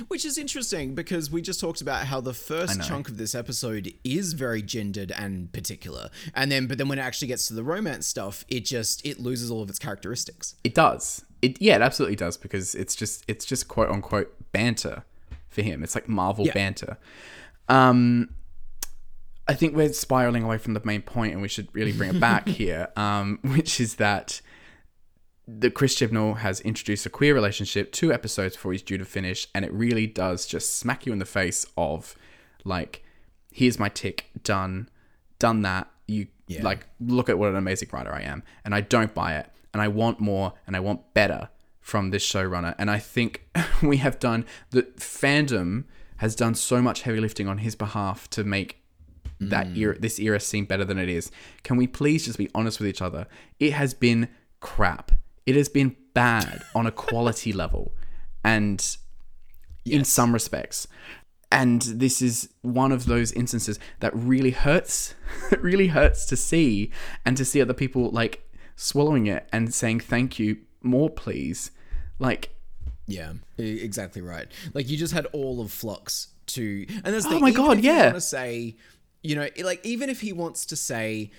[0.09, 3.93] Which is interesting because we just talked about how the first chunk of this episode
[4.05, 6.11] is very gendered and particular.
[6.35, 9.19] And then but then when it actually gets to the romance stuff, it just it
[9.21, 10.55] loses all of its characteristics.
[10.65, 11.25] it does.
[11.43, 15.05] It yeah it absolutely does because it's just it's just quote unquote banter
[15.49, 15.83] for him.
[15.83, 16.53] It's like marvel Yeah.
[16.53, 16.99] banter
[17.69, 18.29] um
[19.47, 22.21] i think we're spiraling away from the main point and we should really bring it
[22.21, 24.41] back here um which is that
[25.51, 29.49] the Chris Chibnall has introduced a queer relationship two episodes before he's due to finish,
[29.55, 32.15] and it really does just smack you in the face of
[32.67, 33.03] like,
[33.51, 34.91] here's my tick, done,
[35.39, 35.89] done that.
[36.07, 36.63] You Yeah.
[36.63, 39.81] like look at what an amazing writer I am, and I don't buy it, and
[39.81, 41.49] I want more, and I want better
[41.81, 42.75] from this showrunner.
[42.79, 43.49] And I think
[43.83, 45.85] we have done the fandom
[46.19, 48.83] has done so much heavy lifting on his behalf to make
[49.41, 49.77] that mm.
[49.77, 51.31] era this era seem better than it is.
[51.63, 53.27] Can we please just be honest with each other?
[53.59, 54.29] It has been
[54.61, 55.13] crap.
[55.47, 57.93] It has been bad on a quality level
[58.45, 58.97] and
[59.85, 60.87] in some respects.
[61.51, 65.15] And this is one of those instances that really hurts.
[65.51, 66.91] It really hurts to see
[67.25, 68.47] and to see other people like
[68.77, 71.71] swallowing it and saying thank you, more please.
[72.19, 72.51] Like
[73.09, 74.47] Yeah, exactly right.
[74.75, 77.81] Like you just had all of Flux to, and that's the Oh thing, my God,
[77.81, 78.05] yeah.
[78.05, 78.77] Want to say,
[79.23, 81.31] you know, like even if he wants to say,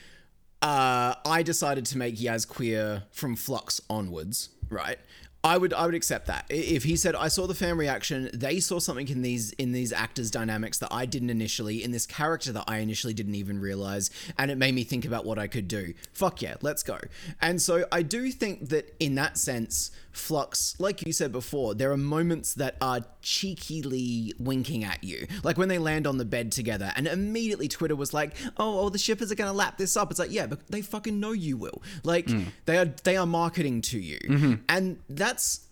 [0.61, 4.97] uh, I decided to make Yaz queer from Flux onwards, right?
[5.43, 6.45] I would I would accept that.
[6.49, 9.93] If he said I saw the fan reaction, they saw something in these in these
[9.93, 14.09] actors dynamics that I didn't initially in this character that I initially didn't even realize
[14.37, 15.93] and it made me think about what I could do.
[16.11, 16.97] Fuck yeah, let's go.
[17.41, 21.91] And so I do think that in that sense Flux, like you said before, there
[21.91, 25.27] are moments that are cheekily winking at you.
[25.43, 28.89] Like when they land on the bed together and immediately Twitter was like, "Oh, oh
[28.89, 31.31] the shippers are going to lap this up." It's like, "Yeah, but they fucking know
[31.31, 32.43] you will." Like hmm.
[32.65, 34.19] they are they are marketing to you.
[34.19, 34.53] Mm-hmm.
[34.67, 35.67] And that's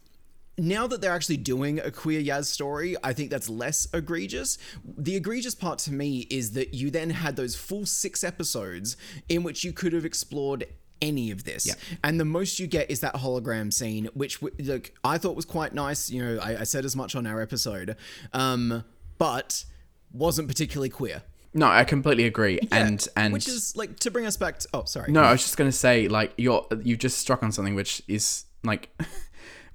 [0.58, 4.58] now that they're actually doing a queer Yaz story, I think that's less egregious.
[4.98, 8.98] The egregious part to me is that you then had those full six episodes
[9.30, 10.66] in which you could have explored
[11.00, 11.76] any of this.
[12.04, 15.74] And the most you get is that hologram scene, which look, I thought was quite
[15.74, 16.10] nice.
[16.10, 17.96] You know, I, I said as much on our episode,
[18.34, 18.84] um,
[19.20, 19.64] but
[20.12, 21.22] wasn't particularly queer.
[21.54, 22.60] no, I completely agree.
[22.72, 24.68] and and which is like to bring us back to.
[24.74, 25.12] Oh, sorry.
[25.12, 28.46] No, I was just gonna say, like, you're you just struck on something which is
[28.64, 28.90] like,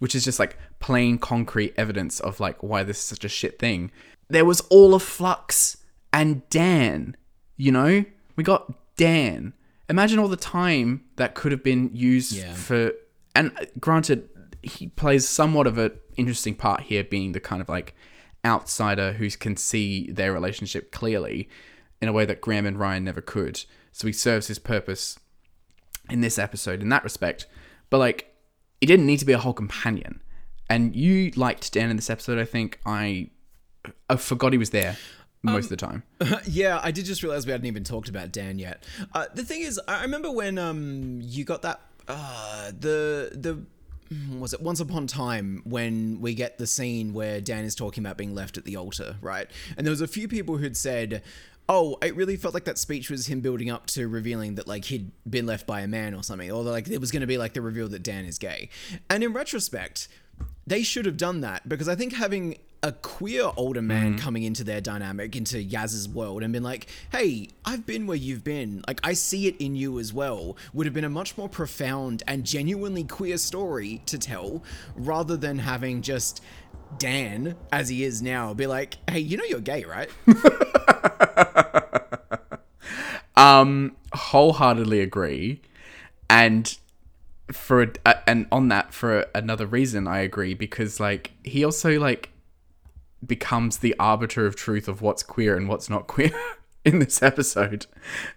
[0.03, 3.57] which is just like plain concrete evidence of like why this is such a shit
[3.61, 3.88] thing.
[4.28, 5.76] There was all of Flux
[6.12, 7.16] and Dan.
[7.57, 9.53] You know, we got Dan.
[9.88, 12.53] Imagine all the time that could have been used Yeah.
[12.53, 12.90] for.
[13.36, 14.28] And uh, granted,
[14.64, 17.94] he plays somewhat of an interesting part here, being the kind of like
[18.44, 21.48] outsider who can see their relationship clearly
[22.00, 23.64] in a way that Graham and Ryan never could.
[23.92, 25.20] So he serves his purpose
[26.11, 27.46] in this episode in that respect.
[27.88, 28.31] But like,
[28.82, 30.20] he didn't need to be a whole companion.
[30.68, 32.36] And you liked Dan in this episode.
[32.40, 33.30] I think I,
[34.10, 34.96] I forgot he was there
[35.44, 36.02] most of the time.
[36.46, 38.82] yeah, I did just realize we hadn't even talked about Dan yet.
[39.14, 43.64] Uh, the thing is, I remember when um you got that uh the the
[44.12, 48.04] mm, was it once upon time when we get the scene where Dan is talking
[48.04, 49.48] about being left at the altar, right?
[49.76, 51.22] And there was a few people who'd said.
[51.68, 54.86] Oh, it really felt like that speech was him building up to revealing that like
[54.86, 57.38] he'd been left by a man or something, or like it was going to be
[57.38, 58.68] like the reveal that Dan is gay.
[59.08, 60.08] And in retrospect,
[60.66, 64.18] they should have done that because I think having a queer older man mm-hmm.
[64.18, 68.42] coming into their dynamic, into Yaz's world, and been like, hey, I've been where you've
[68.42, 71.48] been, like, I see it in you as well, would have been a much more
[71.48, 74.64] profound and genuinely queer story to tell
[74.96, 76.42] rather than having just
[76.99, 80.11] Dan, as he is now, be like, hey, you know you're gay, right?
[83.36, 85.62] Um, wholeheartedly agree,
[86.28, 86.76] and
[87.51, 91.99] for a, uh, and on that for another reason, I agree because like he also
[91.99, 92.30] like
[93.26, 96.30] becomes the arbiter of truth of what's queer and what's not queer
[96.84, 97.86] in this episode.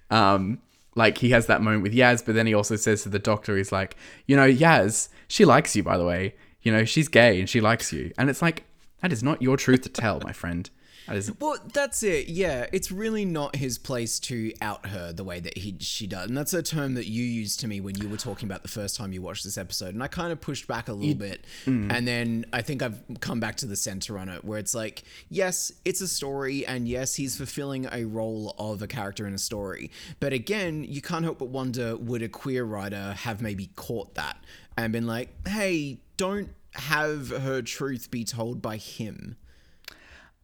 [0.10, 0.60] Um,
[0.96, 3.58] like he has that moment with Yaz, but then he also says to the doctor,
[3.58, 3.98] he's like,
[4.28, 6.36] you know, Yaz, she likes you by the way.
[6.66, 8.66] You know, she's gay and she likes you, and it's like
[9.02, 10.70] That is not your truth to tell, my friend.
[11.08, 12.28] That is Well, that's it.
[12.28, 16.28] Yeah, it's really not his place to out her the way that he she does,
[16.28, 18.68] and that's a term that you used to me when you were talking about the
[18.68, 21.46] first time you watched this episode, and I kind of pushed back a little bit,
[21.68, 21.92] mm.
[21.94, 25.04] and then I think I've come back to the center on it, where it's like,
[25.30, 29.38] yes, it's a story, and yes, he's fulfilling a role of a character in a
[29.38, 34.16] story, but again, you can't help but wonder, would a queer writer have maybe caught
[34.16, 34.38] that
[34.78, 39.38] and been like, hey, don't have her truth be told by him.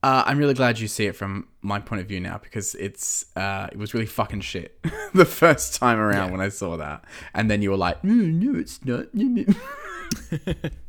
[0.03, 3.26] Uh, I'm really glad you see it from my point of view now because it's
[3.36, 4.80] uh, it was really fucking shit
[5.13, 7.05] the first time around when I saw that,
[7.36, 10.72] and then you were like, "Mm, no, it's not.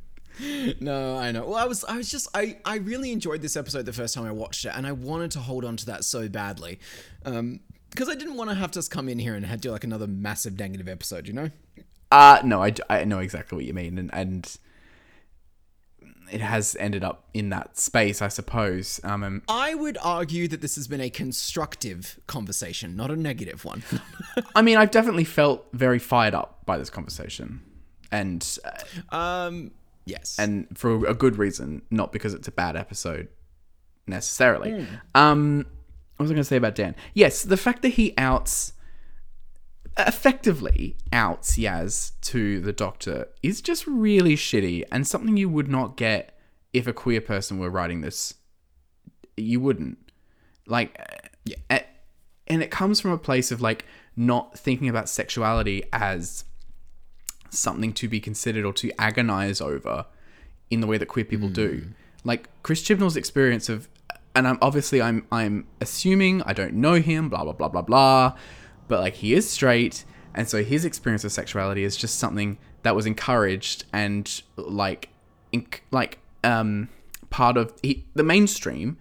[0.80, 1.44] No, I know.
[1.46, 4.24] Well, I was, I was just, I, I really enjoyed this episode the first time
[4.24, 6.80] I watched it, and I wanted to hold on to that so badly,
[7.24, 7.60] um,
[7.90, 10.06] because I didn't want to have to come in here and have do like another
[10.06, 11.50] massive negative episode, you know?
[12.10, 14.56] uh, no, I, I know exactly what you mean, and and
[16.32, 19.00] it has ended up in that space, I suppose.
[19.04, 23.82] Um, I would argue that this has been a constructive conversation, not a negative one.
[24.54, 27.60] I mean, I've definitely felt very fired up by this conversation,
[28.10, 29.72] and uh, um,
[30.06, 30.36] yes.
[30.38, 33.28] and for a good reason, not because it's a bad episode
[34.06, 34.86] necessarily.
[35.14, 35.66] Um,
[36.16, 36.94] what was I going to say about Dan?
[37.14, 38.72] Yes, the fact that he outs,
[39.98, 45.96] effectively outs Yaz to the doctor is just really shitty and something you would not
[45.96, 46.38] get
[46.72, 48.34] if a queer person were writing this.
[49.36, 49.98] You wouldn't.
[50.66, 50.98] Like,
[51.44, 51.82] yeah.
[52.46, 53.84] And it comes from a place of like
[54.16, 56.44] not thinking about sexuality as
[57.50, 60.06] something to be considered or to agonize over
[60.70, 61.82] in the way that queer people do.
[61.84, 61.90] Hmm.
[62.24, 63.88] Like Chris Chibnall's experience of,
[64.34, 68.34] and I'm obviously I'm I'm assuming I don't know him, blah blah blah blah blah,
[68.88, 70.04] but like he is straight,
[70.34, 75.08] and so his experience of sexuality is just something that was encouraged and like,
[75.52, 76.88] inc- like um
[77.30, 78.98] part of he, the mainstream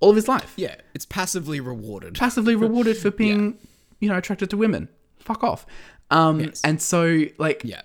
[0.00, 2.14] all of his life yeah, it's passively rewarded.
[2.14, 3.58] passively rewarded for being,
[4.00, 4.88] you know, attracted to women.
[5.18, 5.64] Fuck off.
[6.10, 6.60] Um, Yes.
[6.62, 7.80] and so like yeah.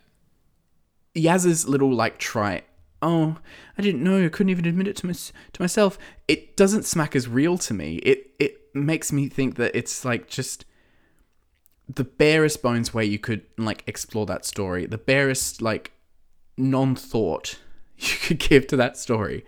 [1.15, 2.61] Yaz's little like try.
[3.01, 3.37] Oh,
[3.77, 4.25] I didn't know.
[4.25, 5.97] I couldn't even admit it to my, to myself.
[6.27, 7.95] It doesn't smack as real to me.
[7.97, 10.65] It it makes me think that it's like just
[11.93, 14.85] the barest bones way you could like explore that story.
[14.85, 15.91] The barest like
[16.57, 17.59] non thought
[17.97, 19.43] you could give to that story.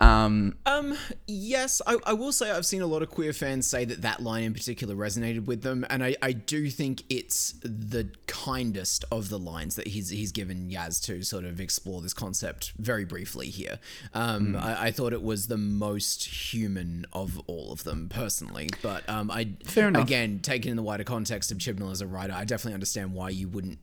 [0.00, 3.84] Um, Um, yes, I, I will say I've seen a lot of queer fans say
[3.84, 8.10] that that line in particular resonated with them, and I, I do think it's the
[8.26, 12.72] kindest of the lines that he's he's given Yaz to sort of explore this concept
[12.78, 13.78] very briefly here.
[14.12, 19.08] Um, I, I thought it was the most human of all of them personally, but
[19.08, 20.02] um, I Fair enough.
[20.04, 23.30] again taken in the wider context of Chibnall as a writer, I definitely understand why
[23.30, 23.78] you wouldn't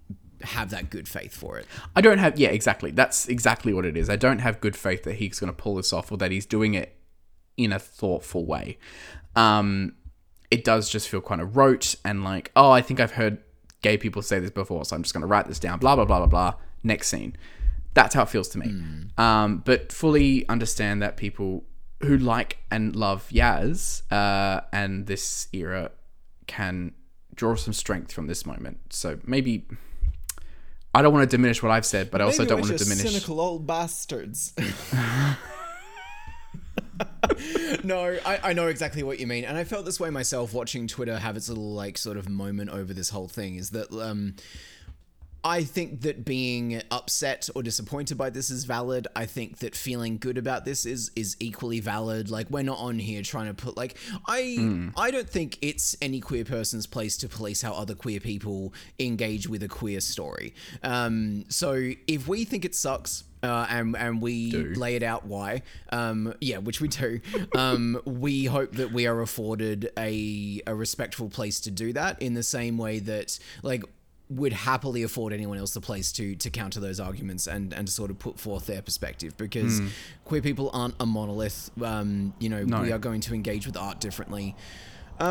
[0.45, 1.65] have that good faith for it.
[1.95, 2.91] I don't have yeah, exactly.
[2.91, 4.09] That's exactly what it is.
[4.09, 6.45] I don't have good faith that he's going to pull this off or that he's
[6.45, 6.95] doing it
[7.57, 8.77] in a thoughtful way.
[9.35, 9.95] Um,
[10.49, 13.39] it does just feel kind of rote and like, oh, I think I've heard
[13.81, 15.79] gay people say this before, so I'm just going to write this down.
[15.79, 16.53] Blah blah blah blah blah.
[16.83, 17.35] Next scene.
[17.93, 18.73] That's how it feels to me.
[19.17, 21.65] Um, but fully understand that people
[22.01, 25.91] who like and love Yaz uh, and this era
[26.47, 26.93] can
[27.35, 28.79] draw some strength from this moment.
[28.91, 29.67] So maybe
[30.93, 33.09] I don't want to diminish what I've said, but I also don't want to diminish.
[33.09, 34.53] cynical old bastards.
[37.83, 40.87] no, I, I know exactly what you mean, and I felt this way myself watching
[40.87, 43.55] Twitter have its little like sort of moment over this whole thing.
[43.55, 44.35] Is that um,
[45.43, 49.07] I think that being upset or disappointed by this is valid.
[49.15, 52.29] I think that feeling good about this is is equally valid.
[52.29, 56.19] Like we're not on here trying to put like I I don't think it's any
[56.19, 60.53] queer person's place to police how other queer people engage with a queer story.
[60.83, 63.23] Um, so if we think it sucks.
[63.43, 67.19] Uh, and and we lay it out why, um, yeah, which we do.
[67.55, 72.35] Um, we hope that we are afforded a a respectful place to do that in
[72.35, 73.83] the same way that like
[74.31, 77.93] would happily afford anyone else the place to to counter those arguments and and to
[77.93, 79.81] sort of put forth their perspective because
[80.25, 81.69] queer people aren't a monolith.
[81.81, 84.55] Um, you know, we are going to engage with art differently.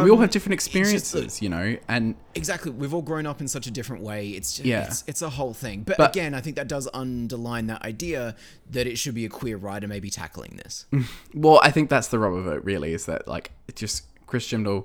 [0.02, 3.40] we all have different Um, just experiences, you know, and Exactly, we've all grown up
[3.40, 4.28] in such a different way.
[4.28, 4.84] It's just, Yeah.
[4.86, 5.82] it's, it's a whole thing.
[5.82, 8.36] But, But- again, I think that does underline that idea
[8.70, 10.86] that it should be a queer writer maybe tackling this.
[11.34, 12.64] well, I think that's the rub of it.
[12.64, 14.84] Really, is that like it just Chris Chibnall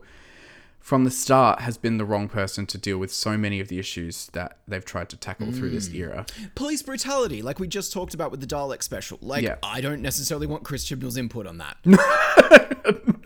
[0.86, 3.80] from the start has been the wrong person to deal with so many of the
[3.80, 5.96] issues that they've tried to tackle through this Mm.
[5.96, 6.26] era.
[6.54, 9.18] Police brutality, like we just talked about with the Dalek special.
[9.20, 9.56] Like, Yeah.
[9.64, 11.78] I don't necessarily want Chris Chibnall's input on that.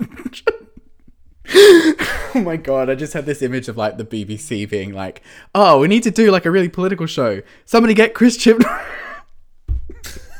[2.36, 5.22] Oh my god, I just had this image of like the BBC being like,
[5.56, 7.42] "Oh, we need to do like a really political show.
[7.66, 8.86] Somebody get Chris Chibnall."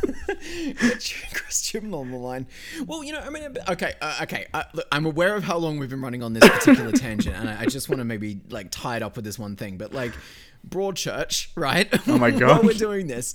[0.02, 2.48] Chris Chibnall on the line.
[2.86, 4.48] Well, you know, I mean, okay, uh, okay.
[4.54, 7.50] Uh, look, I'm aware of how long we've been running on this particular tangent, and
[7.50, 9.78] I, I just want to maybe like tie it up with this one thing.
[9.78, 10.14] But like,
[10.68, 11.88] Broadchurch, right?
[12.08, 12.66] Oh my While God.
[12.66, 13.34] we're doing this,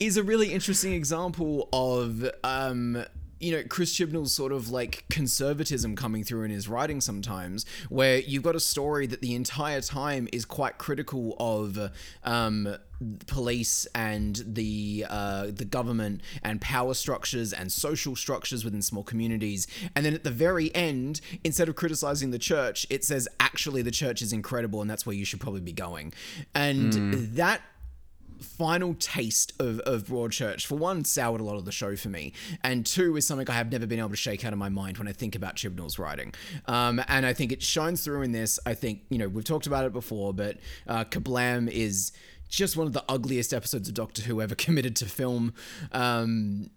[0.00, 3.04] is a really interesting example of um
[3.40, 8.18] you know chris chibnall's sort of like conservatism coming through in his writing sometimes where
[8.18, 11.90] you've got a story that the entire time is quite critical of
[12.24, 12.76] um
[13.26, 19.66] police and the uh, the government and power structures and social structures within small communities.
[19.94, 23.90] And then at the very end instead of criticizing the church it says actually the
[23.90, 26.12] church is incredible and that's where you should probably be going.
[26.54, 26.92] And
[27.36, 27.60] that
[28.40, 32.32] final taste of, of Broadchurch, for one, soured a lot of the show for me,
[32.62, 34.98] and two, is something I have never been able to shake out of my mind
[34.98, 36.34] when I think about Chibnall's writing.
[36.66, 38.58] Um, and I think it shines through in this.
[38.66, 42.12] I think, you know, we've talked about it before, but uh, Kerblam is
[42.48, 45.54] just one of the ugliest episodes of Doctor Who ever committed to film.
[45.92, 46.70] Um,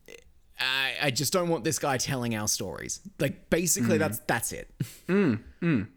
[0.59, 2.99] I, I just don't want this guy telling our stories.
[3.19, 4.69] Like, basically, that's that's it.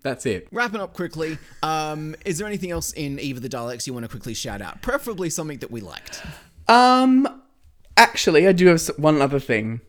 [0.03, 0.49] That's it.
[0.51, 4.05] Wrapping up quickly, um, is there anything else in Eve of the Daleks you want
[4.05, 4.83] to quickly shout out?
[4.83, 6.21] Preferably something that we liked.
[6.67, 7.43] Um,
[7.97, 9.81] actually, I do have one other thing.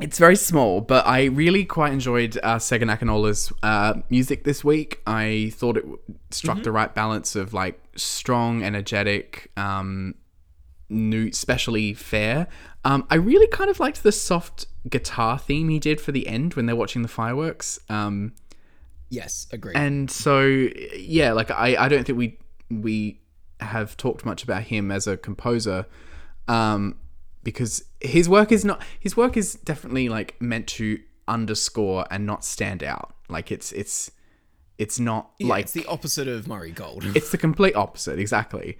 [0.00, 5.00] It's very small, but I really quite enjoyed uh, Segun Akinola's uh, music this week.
[5.06, 5.84] I thought it
[6.30, 10.14] struck the right balance of like strong, energetic, um,
[10.88, 12.46] new, especially fair.
[12.88, 16.54] Um, I really kind of liked the soft guitar theme he did for the end
[16.54, 17.78] when they're watching the fireworks.
[17.88, 18.32] Um,
[19.10, 19.72] Yes, agree.
[19.74, 20.40] and so
[20.96, 22.38] yeah like i i don't think we
[22.70, 23.20] we
[23.58, 25.86] have talked much about him as a composer
[26.46, 26.94] um
[27.42, 32.44] because his work is not his work is definitely like meant to underscore and not
[32.44, 34.10] stand out like it's it's
[34.76, 37.04] it's not Yeah, like it's the opposite of Murray Gold.
[37.16, 38.76] it's the complete opposite exactly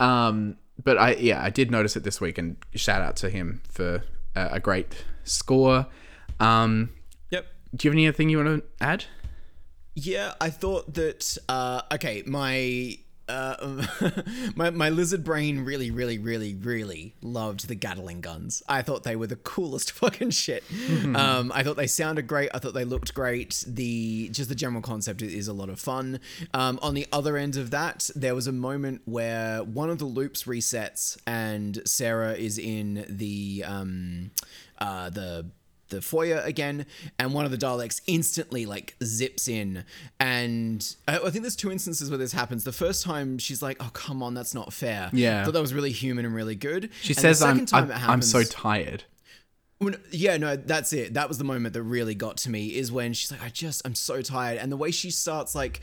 [0.00, 3.62] um but i yeah i did notice it this week and shout out to him
[3.68, 4.02] for
[4.34, 5.86] a, a great score
[6.40, 6.90] um
[7.30, 7.46] yep.
[7.74, 9.04] do you have anything you want to add
[9.94, 11.36] Yeah, I thought that.
[11.48, 12.98] Uh, okay, my.
[13.32, 14.12] Uh,
[14.56, 18.62] my my lizard brain really really really really loved the Gatling guns.
[18.68, 20.64] I thought they were the coolest fucking shit.
[21.14, 22.50] um, I thought they sounded great.
[22.52, 23.64] I thought they looked great.
[23.66, 26.20] The just the general concept is a lot of fun.
[26.52, 30.04] Um, on the other end of that, there was a moment where one of the
[30.04, 34.30] loops resets and Sarah is in the um,
[34.78, 35.46] uh, the
[35.92, 36.86] the foyer again,
[37.18, 39.84] and one of the Daleks instantly like zips in.
[40.18, 42.64] And I, I think there's two instances where this happens.
[42.64, 45.42] The first time she's like, "Oh come on, that's not fair." Yeah.
[45.42, 46.90] I thought that was really human and really good.
[47.00, 49.04] she And says the i'm time I'm, it I'm so tired
[49.82, 51.14] when, yeah, no, that's it.
[51.14, 52.68] That was the moment that really got to me.
[52.68, 55.80] Is when she's like, "I just, I'm so tired," and the way she starts like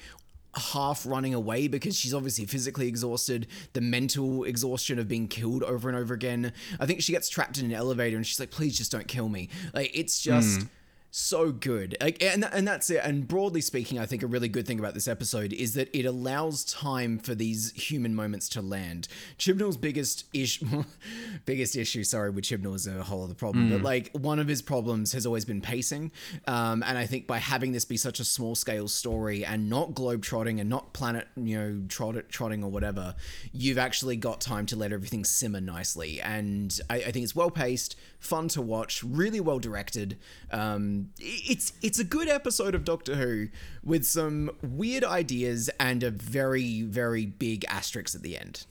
[0.56, 5.90] half running away because she's obviously physically exhausted, the mental exhaustion of being killed over
[5.90, 6.54] and over again.
[6.80, 9.30] I think she gets trapped in an elevator and she's like, "Please just don't kill
[9.30, 10.68] me." Like it's just hmm.
[11.12, 11.98] So good.
[12.00, 13.02] Like and and that's it.
[13.04, 16.06] And broadly speaking, I think a really good thing about this episode is that it
[16.06, 19.08] allows time for these human moments to land.
[19.38, 20.84] Chibnall's biggest issue
[21.46, 24.62] biggest issue, sorry, with Chibnall is a whole other problem, but like one of his
[24.62, 26.12] problems has always been pacing.
[26.48, 29.94] Um, and I think by having this be such a small scale story and not
[29.94, 33.16] globe trotting and not planet, you know, trot, trotting or whatever,
[33.52, 36.22] you've actually got time to let everything simmer nicely.
[36.22, 40.18] And I, I think it's well paced, fun to watch, really well directed.
[40.52, 43.48] Um, it's it's a good episode of Doctor Who
[43.84, 48.66] with some weird ideas and a very very big asterisk at the end.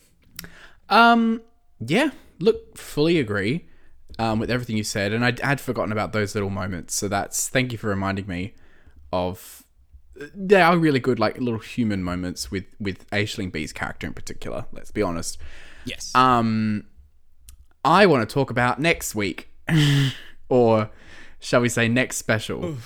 [0.88, 1.42] Um,
[1.80, 3.66] yeah, look, fully agree
[4.18, 6.94] um, with everything you said, and I had forgotten about those little moments.
[6.94, 8.54] So that's thank you for reminding me
[9.12, 9.64] of.
[10.34, 14.66] They are really good, like little human moments with with Aisling Bea's character in particular.
[14.72, 15.38] Let's be honest.
[15.84, 16.12] Yes.
[16.14, 16.86] Um,
[17.84, 19.48] I want to talk about next week,
[20.48, 20.90] or
[21.40, 22.76] shall we say next special?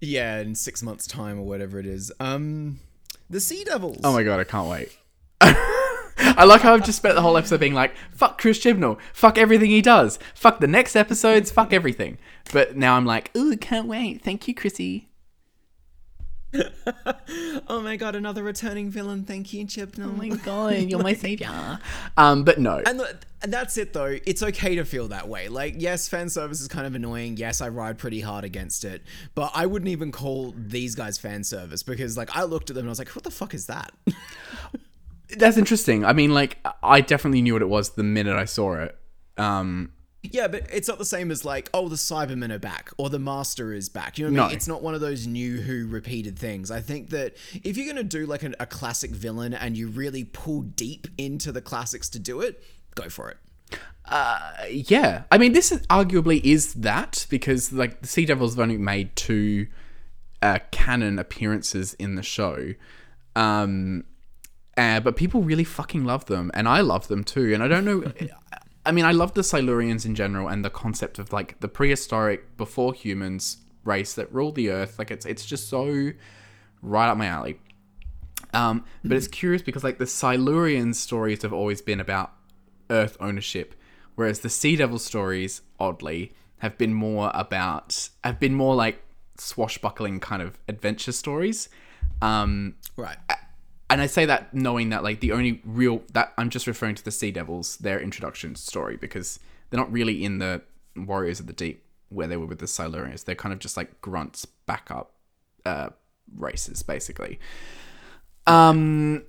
[0.00, 2.12] Yeah, in six months' time or whatever it is.
[2.20, 2.80] Um,
[3.28, 4.00] the Sea Devils.
[4.04, 4.96] Oh my god, I can't wait.
[5.40, 9.38] I like how I've just spent the whole episode being like, fuck Chris Chibnall, fuck
[9.38, 12.18] everything he does, fuck the next episodes, fuck everything.
[12.52, 14.22] But now I'm like, ooh, can't wait.
[14.22, 15.07] Thank you, Chrissy.
[17.68, 19.24] oh my god, another returning villain.
[19.24, 20.06] Thank you, Chibnall.
[20.06, 21.78] Oh my god, you're my savior.
[22.16, 22.82] Um, but no.
[22.84, 23.00] And
[23.42, 24.18] that's it though.
[24.26, 25.48] It's okay to feel that way.
[25.48, 27.36] Like, yes, fan service is kind of annoying.
[27.36, 29.02] Yes, I ride pretty hard against it.
[29.34, 32.82] But I wouldn't even call these guys fan service because, like, I looked at them
[32.82, 33.92] and I was like, what the fuck is that?
[35.36, 36.04] That's interesting.
[36.04, 38.98] I mean, like, I definitely knew what it was the minute I saw it.
[39.36, 39.92] Um,
[40.22, 43.18] yeah, but it's not the same as like, oh, the Cybermen are back or the
[43.18, 44.18] Master is back.
[44.18, 44.50] You know what I mean?
[44.50, 44.56] No.
[44.56, 46.70] It's not one of those new Who repeated things.
[46.70, 50.24] I think that if you're gonna do like an, a classic villain and you really
[50.24, 52.62] pull deep into the classics to do it,
[52.94, 53.36] go for it.
[54.90, 58.78] yeah, I mean, this is arguably is that because like the Sea Devils have only
[58.78, 59.68] made two
[60.42, 62.74] uh, canon appearances in the show,
[63.36, 64.04] um,
[64.76, 67.52] uh, but people really fucking love them, and I love them too.
[67.52, 68.12] And I don't know,
[68.88, 72.56] I mean, I love the Silurians in general and the concept of like the prehistoric
[72.56, 74.98] before humans race that ruled the earth.
[74.98, 76.12] Like it's it's just so
[76.80, 77.60] right up my alley.
[78.54, 82.32] Um, but it's curious because like the Silurian stories have always been about
[82.88, 83.74] Earth ownership,
[84.14, 89.02] whereas the Sea Devil stories, oddly, have been more about have been more like
[89.36, 91.68] swashbuckling kind of adventure stories.
[92.22, 93.18] Um, Right.
[93.90, 97.04] And I say that knowing that like the only real that I'm just referring to
[97.04, 99.38] the Sea Devils, their introduction story, because
[99.70, 100.62] they're not really in the
[100.96, 103.24] Warriors of the Deep where they were with the Silurians.
[103.24, 105.12] They're kind of just like grunts backup
[105.64, 105.90] uh,
[106.36, 107.38] races, basically.
[108.46, 109.24] Um,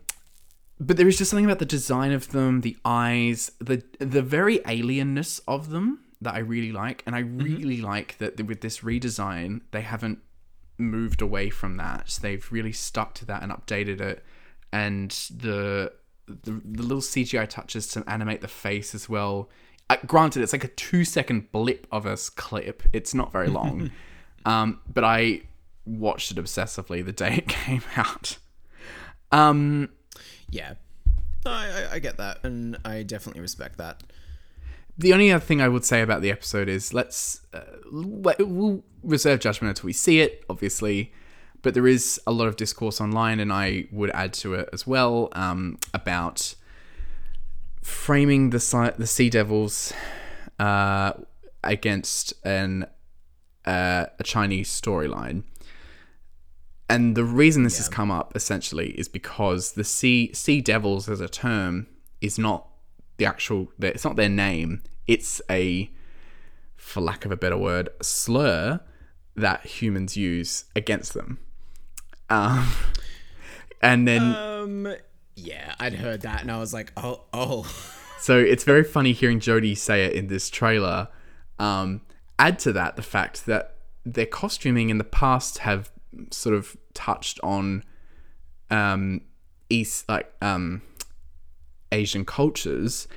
[0.80, 4.60] but there is just something about the design of them, the eyes, the the very
[4.60, 9.62] alienness of them that I really like, and I really like that with this redesign
[9.72, 10.20] they haven't
[10.78, 12.20] moved away from that.
[12.22, 14.24] They've really stuck to that and updated it,
[14.72, 15.94] and the
[16.28, 19.50] the, the little CGI touches to animate the face as well.
[19.90, 22.84] Uh, granted, it's like a two second blip of a clip.
[22.94, 23.90] It's not very long,
[24.46, 25.42] um, but I
[25.86, 28.38] watched it obsessively the day it came out.
[29.32, 29.90] Um,
[30.52, 30.76] Yeah.
[31.46, 34.04] I, I, I get that, and I definitely respect that.
[34.98, 37.62] the only other thing I would say about the episode is let's uh,
[37.92, 41.14] we'll reserve judgment until we see it, obviously.
[41.62, 44.88] But there is a lot of discourse online, and I would add to it as
[44.88, 46.56] well um, about
[47.82, 49.94] framing the the Sea Devils
[50.60, 51.14] uh,
[51.64, 52.86] against an
[53.66, 55.44] uh, a Chinese storyline.
[56.90, 61.22] And the reason this has come up essentially is because the Sea Sea Devils as
[61.22, 61.88] a term
[62.20, 62.68] is not
[63.18, 64.82] the actual it's not their name.
[65.08, 65.92] It's a
[66.76, 68.80] for lack of a better word, slur
[69.36, 71.40] that humans use against them.
[72.30, 72.68] Um,
[73.82, 74.96] and then Um,
[75.36, 77.66] yeah, I'd heard that, and I was like, oh, oh.
[78.20, 81.08] So it's very funny hearing Jodie say it in this trailer.
[81.58, 82.02] Um,
[82.38, 83.76] add to that the fact that
[84.06, 85.90] their costuming in the past have
[86.30, 87.82] sort of touched on
[88.70, 89.22] um,
[89.70, 90.82] East, like um,
[91.94, 93.08] Asian cultures,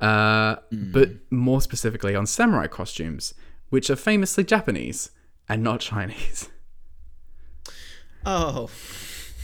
[0.00, 3.34] uh, but more specifically on samurai costumes,
[3.68, 5.12] which are famously Japanese
[5.48, 6.48] and not Chinese.
[8.26, 8.70] Oh,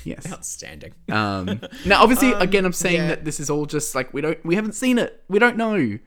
[0.05, 0.31] Yes.
[0.31, 0.93] outstanding.
[1.11, 3.09] Um, now, obviously, again, I'm saying yeah.
[3.09, 5.23] that this is all just like we don't, we haven't seen it.
[5.29, 5.99] We don't know.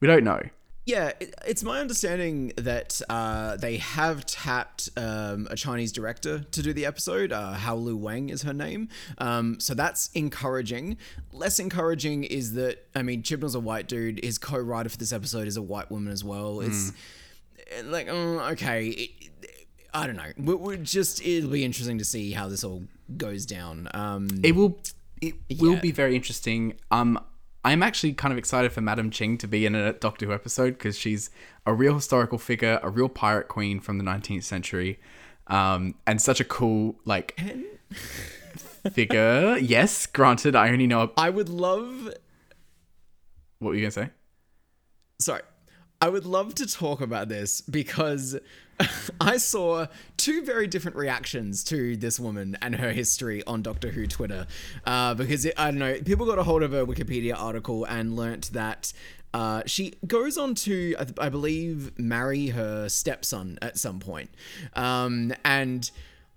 [0.00, 0.40] We don't know.
[0.84, 6.62] Yeah, it, it's my understanding that uh, they have tapped um, a Chinese director to
[6.62, 7.30] do the episode.
[7.30, 8.88] Uh, Haolu Wang is her name.
[9.18, 10.96] Um, so that's encouraging.
[11.32, 14.24] Less encouraging is that, I mean, Chibnall's a white dude.
[14.24, 16.60] His co writer for this episode is a white woman as well.
[16.60, 16.90] It's
[17.78, 18.88] uh, like, uh, okay.
[18.88, 19.10] It,
[19.94, 20.32] I don't know.
[20.38, 22.82] We, we just, it'll be interesting to see how this all
[23.16, 23.88] goes down.
[23.94, 24.78] Um, It will
[25.20, 25.80] it will Yeah.
[25.80, 26.74] be very interesting.
[26.90, 27.18] Um
[27.64, 30.70] I'm actually kind of excited for Madame Ching to be in a Doctor Who episode
[30.72, 31.30] because she's
[31.64, 34.98] a real historical figure, a real pirate queen from the 19th century,
[35.46, 37.40] um, and such a cool like
[38.92, 39.56] figure.
[39.58, 42.12] Yes, granted, I only know I would love
[43.58, 44.10] what were you gonna say.
[45.20, 45.42] sorry.
[46.00, 48.36] I would love to talk about this because
[49.20, 54.06] I saw two very different reactions to this woman and her history on Doctor Who
[54.06, 54.46] Twitter.
[54.84, 58.16] Uh, because it, I don't know, people got a hold of a Wikipedia article and
[58.16, 58.92] learnt that
[59.34, 64.30] uh, she goes on to, I, I believe, marry her stepson at some point.
[64.74, 65.90] Um, and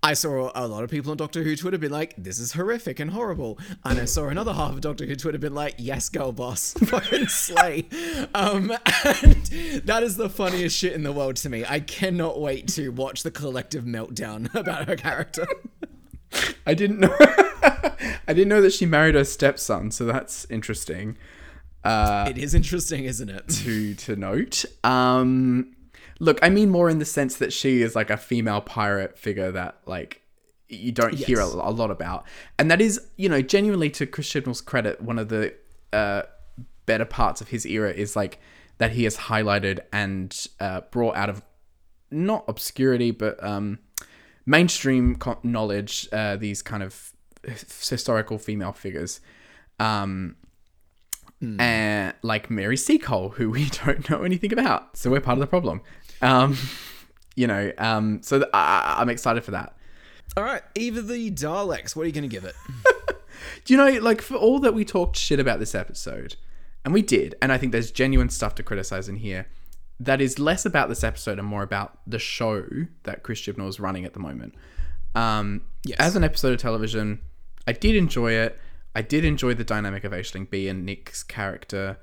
[0.05, 2.99] I saw a lot of people on Doctor Who Twitter be like, "This is horrific
[2.99, 6.31] and horrible," and I saw another half of Doctor Who Twitter be like, "Yes, girl
[6.31, 7.87] boss, fucking slay."
[8.35, 8.71] Um,
[9.15, 11.65] and that is the funniest shit in the world to me.
[11.67, 15.47] I cannot wait to watch the collective meltdown about her character.
[16.67, 17.15] I didn't know.
[17.19, 21.17] I didn't know that she married her stepson, so that's interesting.
[21.83, 23.47] Uh, it is interesting, isn't it?
[23.47, 24.65] to to note.
[24.83, 25.74] Um,
[26.19, 29.51] look, I mean more in the sense that she is like a female pirate figure
[29.51, 30.21] that like
[30.67, 32.25] you don't hear a, a lot about,
[32.57, 35.53] and that is you know genuinely to Chris Chibnall's credit, one of the
[35.93, 36.23] uh,
[36.85, 38.39] better parts of his era is like
[38.77, 41.41] that he has highlighted and uh, brought out of
[42.11, 43.79] not obscurity but um,
[44.45, 47.13] mainstream co- knowledge uh, these kind of
[47.43, 49.19] historical female figures.
[49.79, 50.35] Um,
[51.59, 55.47] and like Mary Seacole, who we don't know anything about, so we're part of the
[55.47, 55.81] problem.
[56.21, 56.57] Um,
[57.35, 59.75] you know, um, so th- I, I'm excited for that.
[60.37, 61.95] All right, Eve of the Daleks.
[61.95, 62.55] What are you going to give it?
[63.65, 66.35] Do you know, like for all that we talked shit about this episode,
[66.83, 69.47] and we did, and I think there's genuine stuff to criticize in here.
[69.99, 72.65] That is less about this episode and more about the show
[73.03, 74.55] that Chris Chibnall is running at the moment.
[75.13, 75.99] Um, Yes.
[75.99, 77.21] As an episode of television,
[77.67, 78.59] I did enjoy it.
[78.95, 81.97] I did enjoy the dynamic of Aisling Bea and Nick's character.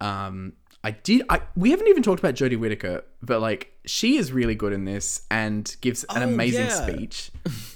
[0.00, 0.54] Um,
[0.84, 1.22] I did.
[1.28, 4.84] I we haven't even talked about Jodie Whittaker, but like she is really good in
[4.84, 6.86] this and gives an Oh, amazing yeah.
[6.86, 7.30] speech.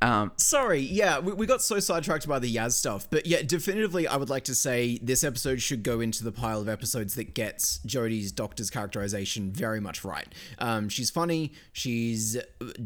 [0.00, 4.06] Um, Sorry, yeah, we, we got so sidetracked by the Yaz stuff, but yeah, definitively,
[4.06, 7.34] I would like to say this episode should go into the pile of episodes that
[7.34, 10.32] gets Jodie's doctor's characterization very much right.
[10.58, 12.36] Um, she's funny, she's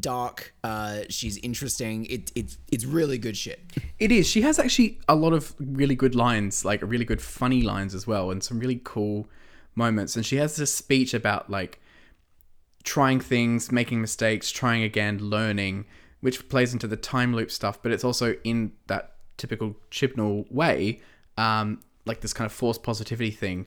[0.01, 2.07] dark, uh, she's interesting.
[2.07, 3.61] It, it it's really good shit.
[3.99, 4.27] It is.
[4.27, 8.07] She has actually a lot of really good lines, like really good funny lines as
[8.07, 9.29] well, and some really cool
[9.75, 10.17] moments.
[10.17, 11.79] And she has this speech about like
[12.85, 15.85] trying things, making mistakes, trying again, learning,
[16.23, 21.01] which plays into the time loop stuff, but it's also in that typical Chibnall way,
[21.37, 23.67] um, like this kind of forced positivity thing.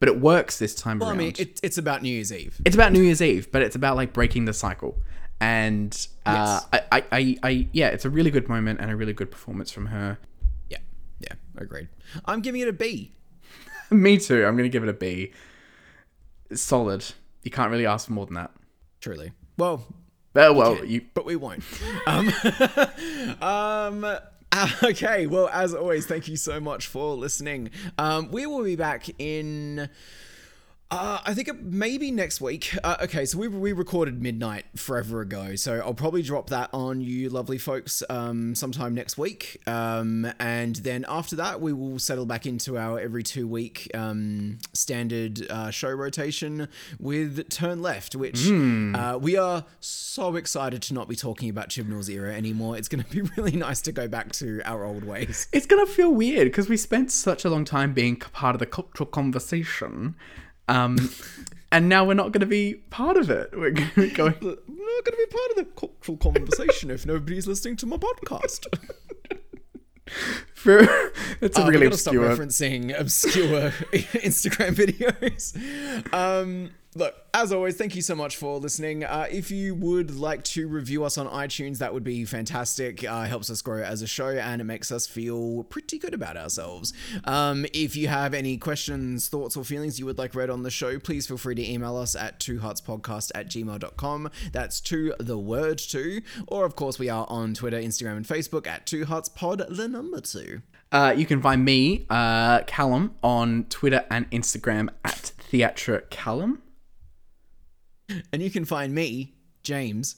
[0.00, 1.18] But it works this time Well, I around.
[1.18, 2.60] mean, it, it's about New Year's Eve.
[2.66, 5.00] it's about New Year's Eve, but it's about like breaking the cycle.
[5.40, 9.12] And uh, I, I, I, I, yeah, it's a really good moment and a really
[9.12, 10.18] good performance from her.
[10.68, 10.78] Yeah,
[11.20, 11.88] yeah, agreed.
[12.24, 13.12] I'm giving it a B.
[13.90, 14.44] Me too.
[14.46, 15.32] I'm going to give it a B.
[16.50, 17.04] It's Solid.
[17.42, 18.50] You can't really ask for more than that.
[19.00, 19.32] Truly.
[19.58, 19.84] Well,
[20.34, 21.02] Well, you.
[21.14, 21.62] but we won't.
[22.06, 22.28] um,
[23.40, 25.26] um, uh, okay.
[25.26, 27.70] Well, as always, thank you so much for listening.
[27.98, 29.88] Um, we will be back in.
[30.94, 32.76] Uh, I think maybe next week.
[32.84, 37.00] Uh, okay, so we, we recorded midnight forever ago, so I'll probably drop that on
[37.00, 39.60] you, lovely folks, um, sometime next week.
[39.66, 44.58] Um, and then after that, we will settle back into our every two week um,
[44.72, 46.68] standard uh, show rotation
[47.00, 52.08] with Turn Left, which uh, we are so excited to not be talking about Chibnall's
[52.08, 52.78] era anymore.
[52.78, 55.48] It's going to be really nice to go back to our old ways.
[55.50, 58.60] It's going to feel weird because we spent such a long time being part of
[58.60, 60.14] the cultural conversation.
[60.68, 61.10] Um,
[61.72, 63.50] and now we're not going to be part of it.
[63.52, 67.46] We're going to be not going to be part of the cultural conversation if nobody's
[67.46, 68.66] listening to my podcast.
[70.54, 70.78] For,
[71.40, 72.36] it's a Oh, really gotta stop obscure.
[72.36, 73.70] referencing obscure
[74.22, 75.54] Instagram videos.
[76.14, 79.04] Um, look, as always, thank you so much for listening.
[79.04, 83.04] Uh, if you would like to review us on iTunes, that would be fantastic.
[83.04, 86.36] Uh, helps us grow as a show and it makes us feel pretty good about
[86.36, 86.92] ourselves.
[87.24, 90.70] Um, if you have any questions, thoughts, or feelings you would like read on the
[90.70, 94.30] show, please feel free to email us at twoheartspodcast at gmail.com.
[94.52, 96.22] That's two, the word two.
[96.46, 99.88] Or, of course, we are on Twitter, Instagram, and Facebook at two hearts pod, the
[99.88, 100.62] number two.
[100.92, 106.62] Uh, you can find me, uh, Callum, on Twitter and Instagram at Theatra Callum.
[108.32, 110.16] And you can find me, James,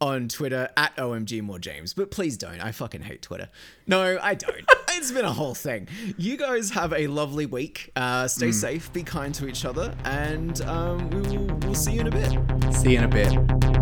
[0.00, 1.94] on Twitter at OMG More James.
[1.94, 2.60] But please don't.
[2.60, 3.48] I fucking hate Twitter.
[3.86, 4.64] No, I don't.
[4.90, 5.88] it's been a whole thing.
[6.16, 7.90] You guys have a lovely week.
[7.96, 12.00] Uh, stay safe, be kind to each other, and um, we will we'll see you
[12.00, 12.74] in a bit.
[12.74, 13.77] See you in a bit.